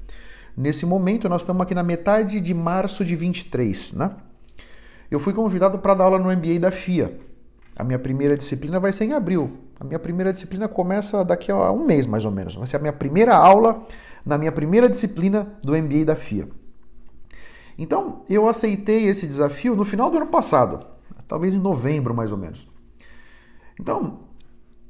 nesse 0.57 0.87
momento 0.87 1.29
nós 1.29 1.43
estamos 1.43 1.63
aqui 1.63 1.75
na 1.75 1.83
metade 1.83 2.41
de 2.41 2.55
março 2.55 3.05
de 3.05 3.17
23, 3.17 3.95
né? 3.95 4.13
Eu 5.11 5.19
fui 5.19 5.33
convidado 5.33 5.79
para 5.79 5.95
dar 5.95 6.05
aula 6.05 6.19
no 6.19 6.31
MBA 6.31 6.61
da 6.61 6.71
FIA. 6.71 7.19
A 7.77 7.83
minha 7.83 7.99
primeira 7.99 8.37
disciplina 8.37 8.79
vai 8.79 8.93
ser 8.93 9.07
em 9.07 9.13
abril. 9.13 9.59
A 9.79 9.85
minha 9.85 9.99
primeira 9.99 10.33
disciplina 10.33 10.69
começa 10.69 11.25
daqui 11.25 11.51
a 11.51 11.73
um 11.73 11.85
mês, 11.85 12.07
mais 12.07 12.25
ou 12.25 12.31
menos. 12.31 12.55
Vai 12.55 12.67
ser 12.67 12.77
a 12.77 12.81
minha 12.81 12.93
primeira 12.93 13.35
aula 13.35 13.83
na 14.25 14.39
minha 14.39 14.53
primeira 14.53 14.89
disciplina 14.89 15.49
do 15.63 15.77
MBA 15.77 16.05
da 16.05 16.17
FIA. 16.17 16.49
Então, 17.77 18.23
eu 18.29 18.49
aceitei 18.49 19.07
esse 19.07 19.27
desafio 19.27 19.75
no 19.75 19.85
final 19.85 20.11
do 20.11 20.17
ano 20.17 20.29
passado 20.29 20.94
talvez 21.27 21.55
em 21.55 21.59
novembro 21.59 22.15
mais 22.15 22.33
ou 22.33 22.39
menos. 22.39 22.67
Então, 23.81 24.21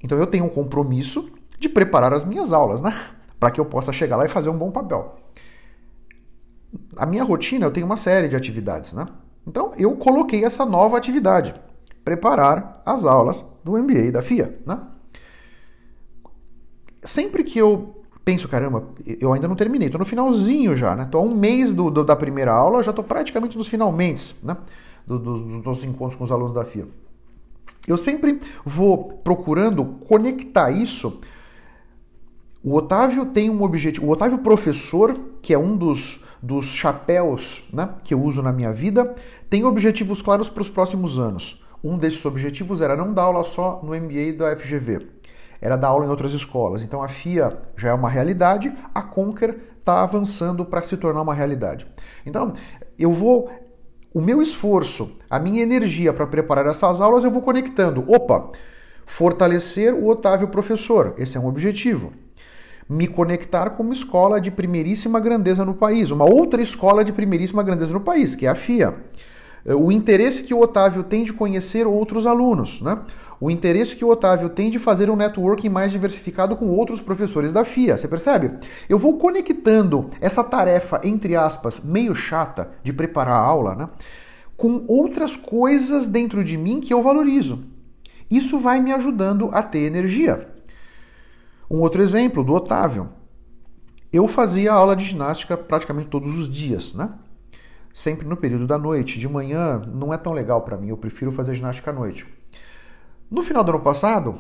então 0.03 0.19
eu 0.19 0.27
tenho 0.27 0.45
um 0.45 0.49
compromisso 0.49 1.31
de 1.59 1.69
preparar 1.69 2.13
as 2.13 2.25
minhas 2.25 2.53
aulas, 2.53 2.83
né? 2.83 2.95
Para 3.39 3.51
que 3.51 3.61
eu 3.61 3.65
possa 3.65 3.93
chegar 3.93 4.17
lá 4.17 4.25
e 4.25 4.29
fazer 4.29 4.49
um 4.49 4.59
bom 4.59 4.71
papel. 4.71 5.17
A 6.97 7.07
minha 7.07 7.25
rotina, 7.25 7.67
eu 7.67 7.71
tenho 7.71 7.87
uma 7.87 7.97
série 7.97 8.29
de 8.29 8.37
atividades, 8.37 8.93
né? 8.93 9.07
Então, 9.47 9.73
eu 9.79 9.95
coloquei 9.97 10.45
essa 10.45 10.65
nova 10.65 10.97
atividade, 10.97 11.55
preparar 12.05 12.83
as 12.85 13.05
aulas 13.05 13.45
do 13.63 13.73
MBA 13.73 14.13
da 14.13 14.23
FIA, 14.23 14.59
né? 14.67 14.81
Sempre 17.03 17.45
que 17.45 17.59
eu 17.59 18.03
penso, 18.25 18.49
caramba, 18.49 18.89
eu 19.21 19.33
ainda 19.33 19.47
não 19.47 19.55
terminei, 19.55 19.91
tô 19.91 19.99
no 19.99 20.05
finalzinho 20.05 20.75
já, 20.75 20.97
né? 20.97 21.07
Tô 21.11 21.19
há 21.19 21.21
um 21.21 21.35
mês 21.35 21.73
do, 21.73 21.91
do 21.91 22.03
da 22.03 22.17
primeira 22.17 22.53
aula, 22.53 22.83
já 22.83 22.93
tô 22.93 23.03
praticamente 23.03 23.57
nos 23.57 23.67
finalmente, 23.67 24.35
né? 24.43 24.57
Do, 25.07 25.19
do, 25.19 25.39
dos 25.39 25.65
nossos 25.65 25.85
encontros 25.85 26.17
com 26.17 26.25
os 26.25 26.33
alunos 26.33 26.53
da 26.53 26.65
FIA. 26.65 26.87
Eu 27.87 27.97
sempre 27.97 28.41
vou 28.65 29.19
procurando 29.23 29.85
conectar 30.07 30.71
isso. 30.71 31.21
O 32.63 32.75
Otávio 32.75 33.27
tem 33.27 33.51
um 33.51 33.63
objetivo. 33.63 34.07
O 34.07 34.11
Otávio 34.11 34.39
professor, 34.39 35.19
que 35.43 35.53
é 35.53 35.59
um 35.59 35.77
dos, 35.77 36.25
dos 36.43 36.67
chapéus 36.67 37.69
né, 37.73 37.91
que 38.03 38.15
eu 38.15 38.23
uso 38.23 38.41
na 38.41 38.53
minha 38.53 38.73
vida, 38.73 39.15
tem 39.51 39.65
objetivos 39.65 40.23
claros 40.23 40.49
para 40.49 40.63
os 40.63 40.69
próximos 40.69 41.19
anos. 41.19 41.63
Um 41.83 41.99
desses 41.99 42.25
objetivos 42.25 42.81
era 42.81 42.97
não 42.97 43.13
dar 43.13 43.25
aula 43.25 43.45
só 43.45 43.81
no 43.83 43.95
MBA 43.95 44.33
da 44.39 44.57
FGV, 44.57 45.07
era 45.61 45.77
dar 45.77 45.89
aula 45.89 46.07
em 46.07 46.09
outras 46.09 46.33
escolas. 46.33 46.83
Então 46.83 47.03
a 47.03 47.09
FIA 47.09 47.59
já 47.77 47.91
é 47.91 47.93
uma 47.93 48.09
realidade, 48.09 48.73
a 48.95 49.03
Conquer 49.03 49.59
está 49.79 50.03
avançando 50.03 50.65
para 50.65 50.83
se 50.83 50.97
tornar 50.97 51.21
uma 51.21 51.35
realidade. 51.35 51.87
Então 52.25 52.55
eu 52.99 53.13
vou 53.13 53.51
o 54.15 54.21
meu 54.21 54.41
esforço, 54.41 55.19
a 55.29 55.41
minha 55.41 55.61
energia 55.61 56.13
para 56.13 56.25
preparar 56.25 56.67
essas 56.67 57.01
aulas, 57.01 57.25
eu 57.25 57.33
vou 57.33 57.43
conectando. 57.43 58.05
Opa, 58.07 58.53
fortalecer 59.05 59.93
o 59.93 60.07
Otávio 60.07 60.47
professor, 60.49 61.15
esse 61.19 61.37
é 61.37 61.41
um 61.41 61.49
objetivo. 61.49 62.13
Me 62.89 63.09
conectar 63.09 63.71
com 63.71 63.83
uma 63.83 63.93
escola 63.93 64.41
de 64.41 64.53
primeiríssima 64.53 65.19
grandeza 65.19 65.65
no 65.65 65.75
país, 65.75 66.13
uma 66.13 66.25
outra 66.25 66.63
escola 66.63 67.05
de 67.05 67.13
primeiríssima 67.13 67.65
grandeza 67.65 67.93
no 67.93 68.01
país, 68.01 68.37
que 68.37 68.47
é 68.47 68.51
a 68.51 68.55
FIA. 68.55 68.95
O 69.67 69.91
interesse 69.91 70.45
que 70.45 70.55
o 70.55 70.61
Otávio 70.61 71.03
tem 71.03 71.25
de 71.25 71.33
conhecer 71.33 71.85
outros 71.85 72.27
alunos, 72.27 72.81
né? 72.83 73.01
O 73.41 73.51
interesse 73.51 73.97
que 73.97 74.05
o 74.05 74.09
Otávio 74.09 74.49
tem 74.49 74.71
de 74.71 74.79
fazer 74.79 75.11
um 75.11 75.17
networking 75.17 75.69
mais 75.69 75.91
diversificado 75.91 76.57
com 76.57 76.69
outros 76.71 77.01
professores 77.01 77.53
da 77.53 77.65
FIA. 77.65 77.97
Você 77.97 78.09
percebe? 78.09 78.59
Eu 78.89 78.99
vou 78.99 79.19
conectando 79.19 80.11
essa 80.21 80.45
tarefa, 80.45 81.01
entre 81.05 81.37
aspas, 81.37 81.81
meio 81.81 82.15
chata 82.15 82.71
de 82.83 82.93
preparar 82.93 83.37
a 83.37 83.45
aula, 83.45 83.75
né? 83.75 83.89
Com 84.57 84.85
outras 84.87 85.37
coisas 85.37 86.07
dentro 86.07 86.45
de 86.45 86.57
mim 86.57 86.81
que 86.81 86.95
eu 86.95 87.03
valorizo. 87.03 87.65
Isso 88.31 88.59
vai 88.59 88.81
me 88.81 88.93
ajudando 88.93 89.51
a 89.53 89.63
ter 89.63 89.81
energia. 89.81 90.49
Um 91.71 91.81
outro 91.81 92.03
exemplo 92.03 92.45
do 92.45 92.53
Otávio. 92.53 93.09
Eu 94.13 94.29
fazia 94.29 94.73
aula 94.73 94.95
de 94.95 95.05
ginástica 95.05 95.57
praticamente 95.57 96.09
todos 96.09 96.39
os 96.39 96.49
dias, 96.49 96.95
né? 96.95 97.11
Sempre 97.93 98.27
no 98.27 98.37
período 98.37 98.67
da 98.67 98.79
noite. 98.79 99.19
De 99.19 99.29
manhã 99.29 99.83
não 99.93 100.15
é 100.15 100.17
tão 100.17 100.33
legal 100.33 100.63
para 100.63 100.77
mim, 100.77 100.89
eu 100.89 100.97
prefiro 100.97 101.33
fazer 101.33 101.55
ginástica 101.55 101.91
à 101.91 101.95
noite. 101.95 102.27
No 103.35 103.43
final 103.43 103.65
do 103.65 103.71
ano 103.71 103.81
passado, 103.81 104.39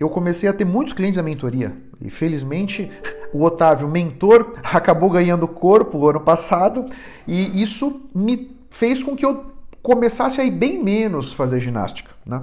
eu 0.00 0.08
comecei 0.10 0.48
a 0.48 0.52
ter 0.52 0.64
muitos 0.64 0.92
clientes 0.92 1.16
da 1.16 1.22
mentoria. 1.22 1.76
E 2.00 2.10
felizmente, 2.10 2.90
o 3.32 3.44
Otávio, 3.44 3.86
mentor, 3.86 4.54
acabou 4.74 5.08
ganhando 5.08 5.46
corpo 5.46 5.96
o 5.96 6.08
ano 6.10 6.18
passado, 6.18 6.86
e 7.24 7.62
isso 7.62 8.00
me 8.12 8.56
fez 8.68 9.00
com 9.00 9.14
que 9.14 9.24
eu 9.24 9.52
começasse 9.80 10.40
a 10.40 10.44
ir 10.44 10.50
bem 10.50 10.82
menos 10.82 11.32
fazer 11.32 11.60
ginástica, 11.60 12.10
né? 12.26 12.42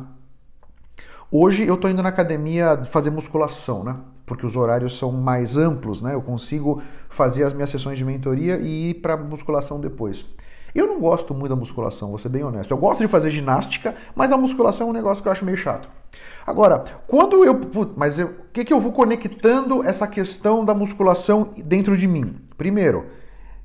Hoje 1.29 1.65
eu 1.67 1.75
estou 1.75 1.91
indo 1.91 2.01
na 2.01 2.07
academia 2.07 2.81
fazer 2.85 3.09
musculação, 3.09 3.83
né? 3.83 3.97
Porque 4.25 4.45
os 4.45 4.55
horários 4.55 4.97
são 4.97 5.12
mais 5.12 5.57
amplos, 5.57 6.01
né? 6.01 6.13
Eu 6.13 6.21
consigo 6.21 6.81
fazer 7.09 7.43
as 7.43 7.53
minhas 7.53 7.71
sessões 7.71 7.97
de 7.97 8.05
mentoria 8.05 8.57
e 8.57 8.91
ir 8.91 8.93
para 9.01 9.17
musculação 9.17 9.81
depois. 9.81 10.25
Eu 10.73 10.88
não 10.88 10.99
gosto 10.99 11.34
muito 11.34 11.49
da 11.49 11.55
musculação, 11.55 12.10
vou 12.10 12.17
ser 12.17 12.29
bem 12.29 12.43
honesto. 12.43 12.71
Eu 12.71 12.77
gosto 12.77 13.01
de 13.01 13.08
fazer 13.08 13.32
ginástica, 13.32 13.95
mas 14.15 14.32
a 14.32 14.38
musculação 14.38 14.88
é 14.88 14.89
um 14.89 14.93
negócio 14.93 15.21
que 15.21 15.27
eu 15.27 15.32
acho 15.32 15.45
meio 15.45 15.58
chato. 15.58 15.89
Agora, 16.45 16.84
quando 17.08 17.43
eu. 17.45 17.60
Mas 17.95 18.19
o 18.19 18.29
que, 18.51 18.65
que 18.65 18.73
eu 18.73 18.79
vou 18.79 18.91
conectando 18.91 19.84
essa 19.84 20.08
questão 20.08 20.65
da 20.65 20.73
musculação 20.73 21.53
dentro 21.58 21.95
de 21.95 22.08
mim? 22.08 22.36
Primeiro, 22.58 23.05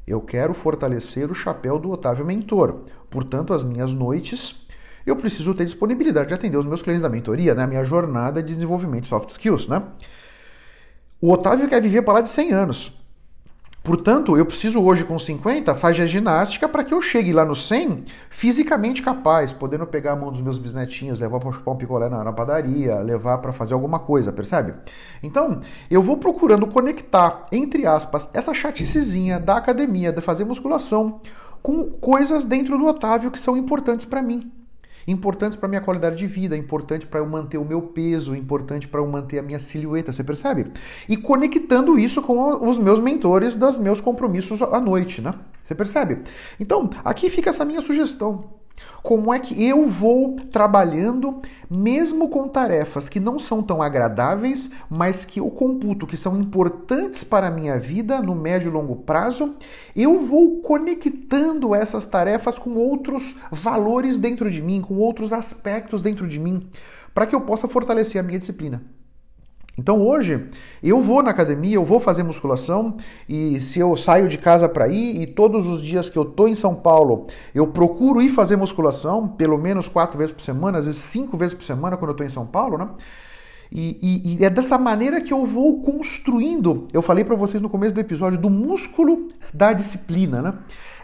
eu 0.06 0.20
quero 0.20 0.52
fortalecer 0.52 1.30
o 1.30 1.34
chapéu 1.34 1.78
do 1.78 1.90
Otávio 1.90 2.24
Mentor. 2.24 2.82
Portanto, 3.10 3.54
as 3.54 3.64
minhas 3.64 3.92
noites, 3.92 4.66
eu 5.06 5.16
preciso 5.16 5.54
ter 5.54 5.64
disponibilidade 5.64 6.28
de 6.28 6.34
atender 6.34 6.56
os 6.56 6.66
meus 6.66 6.82
clientes 6.82 7.02
da 7.02 7.08
mentoria, 7.08 7.54
né? 7.54 7.64
A 7.64 7.66
minha 7.66 7.84
jornada 7.84 8.42
de 8.42 8.54
desenvolvimento 8.54 9.04
de 9.04 9.08
soft 9.08 9.30
skills, 9.30 9.68
né? 9.68 9.82
O 11.20 11.32
Otávio 11.32 11.68
quer 11.68 11.80
viver 11.80 12.02
para 12.02 12.14
lá 12.14 12.20
de 12.20 12.28
100 12.28 12.52
anos. 12.52 13.03
Portanto, 13.84 14.34
eu 14.34 14.46
preciso 14.46 14.82
hoje 14.82 15.04
com 15.04 15.18
50 15.18 15.74
fazer 15.74 16.08
ginástica 16.08 16.66
para 16.66 16.82
que 16.82 16.94
eu 16.94 17.02
chegue 17.02 17.34
lá 17.34 17.44
no 17.44 17.54
100 17.54 18.04
fisicamente 18.30 19.02
capaz, 19.02 19.52
podendo 19.52 19.86
pegar 19.86 20.12
a 20.12 20.16
mão 20.16 20.32
dos 20.32 20.40
meus 20.40 20.56
bisnetinhos, 20.56 21.20
levar 21.20 21.38
para 21.38 21.52
chupar 21.52 21.74
um 21.74 21.76
picolé 21.76 22.08
na, 22.08 22.24
na 22.24 22.32
padaria, 22.32 22.98
levar 23.00 23.36
para 23.38 23.52
fazer 23.52 23.74
alguma 23.74 23.98
coisa, 23.98 24.32
percebe? 24.32 24.72
Então, 25.22 25.60
eu 25.90 26.02
vou 26.02 26.16
procurando 26.16 26.66
conectar, 26.66 27.44
entre 27.52 27.86
aspas, 27.86 28.26
essa 28.32 28.54
chaticezinha 28.54 29.38
da 29.38 29.58
academia, 29.58 30.10
de 30.10 30.22
fazer 30.22 30.46
musculação, 30.46 31.20
com 31.62 31.84
coisas 31.84 32.46
dentro 32.46 32.78
do 32.78 32.86
Otávio 32.86 33.30
que 33.30 33.38
são 33.38 33.54
importantes 33.54 34.06
para 34.06 34.22
mim 34.22 34.50
importantes 35.06 35.56
para 35.58 35.68
minha 35.68 35.80
qualidade 35.80 36.16
de 36.16 36.26
vida, 36.26 36.56
importante 36.56 37.06
para 37.06 37.20
eu 37.20 37.26
manter 37.26 37.58
o 37.58 37.64
meu 37.64 37.82
peso, 37.82 38.34
importante 38.34 38.88
para 38.88 39.00
eu 39.00 39.06
manter 39.06 39.38
a 39.38 39.42
minha 39.42 39.58
silhueta, 39.58 40.12
você 40.12 40.24
percebe? 40.24 40.66
E 41.08 41.16
conectando 41.16 41.98
isso 41.98 42.22
com 42.22 42.68
os 42.68 42.78
meus 42.78 43.00
mentores 43.00 43.56
dos 43.56 43.78
meus 43.78 44.00
compromissos 44.00 44.62
à 44.62 44.80
noite, 44.80 45.20
né? 45.20 45.34
Você 45.64 45.74
percebe? 45.74 46.18
Então, 46.58 46.90
aqui 47.04 47.30
fica 47.30 47.50
essa 47.50 47.64
minha 47.64 47.80
sugestão. 47.80 48.63
Como 49.02 49.32
é 49.34 49.38
que 49.38 49.62
eu 49.62 49.86
vou 49.86 50.34
trabalhando, 50.50 51.42
mesmo 51.70 52.28
com 52.28 52.48
tarefas 52.48 53.08
que 53.08 53.20
não 53.20 53.38
são 53.38 53.62
tão 53.62 53.82
agradáveis, 53.82 54.70
mas 54.88 55.24
que 55.24 55.40
eu 55.40 55.50
computo 55.50 56.06
que 56.06 56.16
são 56.16 56.36
importantes 56.40 57.22
para 57.22 57.48
a 57.48 57.50
minha 57.50 57.78
vida 57.78 58.22
no 58.22 58.34
médio 58.34 58.68
e 58.68 58.72
longo 58.72 58.96
prazo, 58.96 59.56
eu 59.94 60.26
vou 60.26 60.60
conectando 60.62 61.74
essas 61.74 62.06
tarefas 62.06 62.58
com 62.58 62.74
outros 62.76 63.36
valores 63.52 64.18
dentro 64.18 64.50
de 64.50 64.62
mim, 64.62 64.80
com 64.80 64.94
outros 64.94 65.32
aspectos 65.32 66.00
dentro 66.00 66.26
de 66.26 66.38
mim, 66.38 66.66
para 67.12 67.26
que 67.26 67.34
eu 67.34 67.42
possa 67.42 67.68
fortalecer 67.68 68.20
a 68.20 68.24
minha 68.24 68.38
disciplina. 68.38 68.82
Então 69.76 70.00
hoje 70.00 70.48
eu 70.82 71.02
vou 71.02 71.22
na 71.22 71.30
academia, 71.30 71.74
eu 71.74 71.84
vou 71.84 71.98
fazer 71.98 72.22
musculação 72.22 72.96
e 73.28 73.60
se 73.60 73.80
eu 73.80 73.96
saio 73.96 74.28
de 74.28 74.38
casa 74.38 74.68
para 74.68 74.86
ir 74.88 75.20
e 75.20 75.26
todos 75.26 75.66
os 75.66 75.82
dias 75.82 76.08
que 76.08 76.16
eu 76.16 76.24
tô 76.24 76.46
em 76.46 76.54
São 76.54 76.74
Paulo 76.74 77.26
eu 77.54 77.66
procuro 77.66 78.22
ir 78.22 78.30
fazer 78.30 78.56
musculação 78.56 79.26
pelo 79.26 79.58
menos 79.58 79.88
quatro 79.88 80.16
vezes 80.16 80.32
por 80.32 80.42
semana, 80.42 80.78
às 80.78 80.86
vezes 80.86 81.00
cinco 81.00 81.36
vezes 81.36 81.54
por 81.54 81.64
semana 81.64 81.96
quando 81.96 82.12
eu 82.12 82.16
tô 82.16 82.22
em 82.22 82.30
São 82.30 82.46
Paulo, 82.46 82.78
né? 82.78 82.88
E, 83.72 83.98
e, 84.00 84.38
e 84.38 84.44
é 84.44 84.50
dessa 84.50 84.78
maneira 84.78 85.20
que 85.20 85.32
eu 85.32 85.44
vou 85.44 85.82
construindo. 85.82 86.86
Eu 86.92 87.02
falei 87.02 87.24
para 87.24 87.34
vocês 87.34 87.60
no 87.60 87.68
começo 87.68 87.92
do 87.92 88.00
episódio 88.00 88.38
do 88.38 88.48
músculo 88.48 89.28
da 89.52 89.72
disciplina, 89.72 90.40
né? 90.40 90.54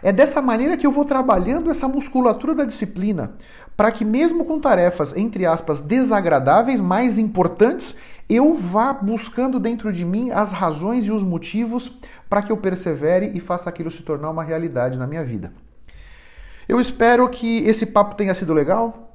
É 0.01 0.11
dessa 0.11 0.41
maneira 0.41 0.77
que 0.77 0.87
eu 0.87 0.91
vou 0.91 1.03
trabalhando 1.03 1.69
essa 1.69 1.87
musculatura 1.87 2.55
da 2.55 2.63
disciplina, 2.63 3.33
para 3.75 3.91
que 3.91 4.03
mesmo 4.03 4.45
com 4.45 4.59
tarefas 4.59 5.15
entre 5.15 5.45
aspas 5.45 5.79
desagradáveis, 5.79 6.81
mais 6.81 7.19
importantes, 7.19 7.97
eu 8.29 8.55
vá 8.55 8.93
buscando 8.93 9.59
dentro 9.59 9.91
de 9.91 10.05
mim 10.05 10.31
as 10.31 10.51
razões 10.51 11.05
e 11.05 11.11
os 11.11 11.23
motivos 11.23 11.97
para 12.29 12.41
que 12.41 12.51
eu 12.51 12.57
persevere 12.57 13.31
e 13.33 13.39
faça 13.39 13.69
aquilo 13.69 13.91
se 13.91 14.03
tornar 14.03 14.29
uma 14.29 14.43
realidade 14.43 14.97
na 14.97 15.05
minha 15.05 15.23
vida. 15.23 15.51
Eu 16.67 16.79
espero 16.79 17.27
que 17.29 17.59
esse 17.65 17.85
papo 17.85 18.15
tenha 18.15 18.33
sido 18.33 18.53
legal. 18.53 19.09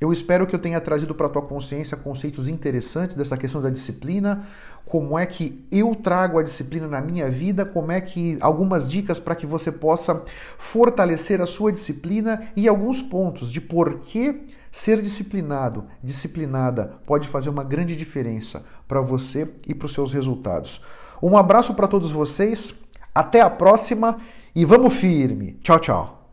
Eu 0.00 0.12
espero 0.12 0.46
que 0.46 0.54
eu 0.54 0.58
tenha 0.58 0.80
trazido 0.80 1.14
para 1.14 1.28
tua 1.28 1.42
consciência 1.42 1.96
conceitos 1.96 2.48
interessantes 2.48 3.16
dessa 3.16 3.36
questão 3.36 3.62
da 3.62 3.70
disciplina, 3.70 4.46
como 4.84 5.18
é 5.18 5.24
que 5.24 5.66
eu 5.72 5.94
trago 5.94 6.38
a 6.38 6.42
disciplina 6.42 6.86
na 6.86 7.00
minha 7.00 7.30
vida, 7.30 7.64
como 7.64 7.90
é 7.90 8.00
que 8.00 8.36
algumas 8.40 8.90
dicas 8.90 9.18
para 9.18 9.34
que 9.34 9.46
você 9.46 9.72
possa 9.72 10.22
fortalecer 10.58 11.40
a 11.40 11.46
sua 11.46 11.72
disciplina 11.72 12.48
e 12.54 12.68
alguns 12.68 13.00
pontos 13.00 13.50
de 13.50 13.60
por 13.60 14.00
que 14.00 14.48
Ser 14.76 15.00
disciplinado, 15.00 15.86
disciplinada, 16.02 17.00
pode 17.06 17.28
fazer 17.28 17.48
uma 17.48 17.64
grande 17.64 17.96
diferença 17.96 18.62
para 18.86 19.00
você 19.00 19.50
e 19.66 19.74
para 19.74 19.86
os 19.86 19.94
seus 19.94 20.12
resultados. 20.12 20.82
Um 21.22 21.34
abraço 21.34 21.72
para 21.72 21.88
todos 21.88 22.10
vocês, 22.10 22.74
até 23.14 23.40
a 23.40 23.48
próxima 23.48 24.18
e 24.54 24.66
vamos 24.66 24.92
firme. 24.92 25.58
Tchau, 25.62 25.80
tchau. 25.80 26.30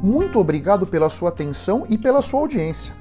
Muito 0.00 0.38
obrigado 0.38 0.86
pela 0.86 1.10
sua 1.10 1.30
atenção 1.30 1.84
e 1.88 1.98
pela 1.98 2.22
sua 2.22 2.38
audiência. 2.38 2.99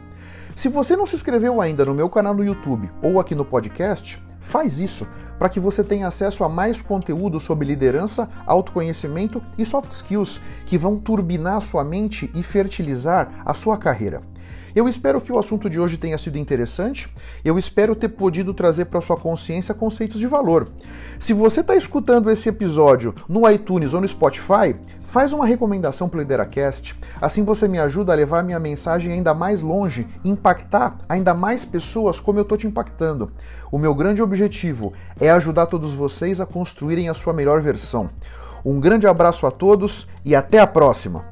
Se 0.60 0.68
você 0.68 0.94
não 0.94 1.06
se 1.06 1.16
inscreveu 1.16 1.62
ainda 1.62 1.86
no 1.86 1.94
meu 1.94 2.10
canal 2.10 2.34
no 2.34 2.44
YouTube 2.44 2.90
ou 3.02 3.18
aqui 3.18 3.34
no 3.34 3.46
podcast, 3.46 4.22
faz 4.42 4.82
isso 4.82 5.08
para 5.38 5.48
que 5.48 5.58
você 5.58 5.82
tenha 5.86 6.06
acesso 6.06 6.44
a 6.44 6.50
mais 6.50 6.82
conteúdo 6.82 7.40
sobre 7.40 7.66
liderança, 7.66 8.30
autoconhecimento 8.46 9.42
e 9.58 9.66
soft 9.66 9.90
skills 9.90 10.42
que 10.66 10.78
vão 10.78 11.00
turbinar 11.00 11.56
a 11.56 11.62
sua 11.62 11.82
mente 11.86 12.30
e 12.36 12.44
fertilizar 12.44 13.42
a 13.46 13.54
sua 13.54 13.78
carreira. 13.78 14.22
Eu 14.76 14.88
espero 14.88 15.20
que 15.20 15.32
o 15.32 15.40
assunto 15.40 15.70
de 15.70 15.80
hoje 15.80 15.98
tenha 15.98 16.18
sido 16.18 16.38
interessante. 16.38 17.10
Eu 17.44 17.58
espero 17.58 17.96
ter 17.96 18.10
podido 18.10 18.54
trazer 18.54 18.86
para 18.86 19.02
sua 19.02 19.18
consciência 19.18 19.74
conceitos 19.74 20.20
de 20.20 20.28
valor. 20.28 20.68
Se 21.18 21.34
você 21.34 21.62
está 21.62 21.76
escutando 21.76 22.30
esse 22.30 22.50
episódio 22.50 23.14
no 23.28 23.50
iTunes 23.50 23.94
ou 23.94 24.02
no 24.02 24.08
Spotify, 24.08 24.76
faz 25.04 25.34
uma 25.34 25.46
recomendação 25.46 26.08
para 26.08 26.18
o 26.18 26.22
Lideracast. 26.22 26.96
Assim 27.20 27.44
você 27.44 27.68
me 27.68 27.80
ajuda 27.80 28.14
a 28.14 28.16
levar 28.16 28.44
minha 28.44 28.60
mensagem 28.60 29.12
ainda 29.12 29.34
mais 29.34 29.62
longe, 29.62 30.08
impactar 30.24 30.98
ainda 31.10 31.34
mais 31.34 31.66
pessoas 31.66 32.20
como 32.20 32.40
eu 32.40 32.44
estou 32.44 32.58
te 32.58 32.68
impactando. 32.68 33.32
O 33.72 33.78
meu 33.78 33.96
grande 33.96 34.22
objetivo 34.22 34.94
é 35.20 35.30
ajudar 35.32 35.66
todos 35.66 35.94
vocês 35.94 36.40
a 36.40 36.46
construírem 36.46 37.10
a 37.10 37.14
sua 37.14 37.34
melhor 37.34 37.62
versão. 37.62 38.10
Um 38.64 38.80
grande 38.80 39.08
abraço 39.08 39.48
a 39.48 39.52
todos 39.52 40.08
e 40.24 40.36
até 40.36 40.60
a 40.60 40.68
próxima! 40.68 41.29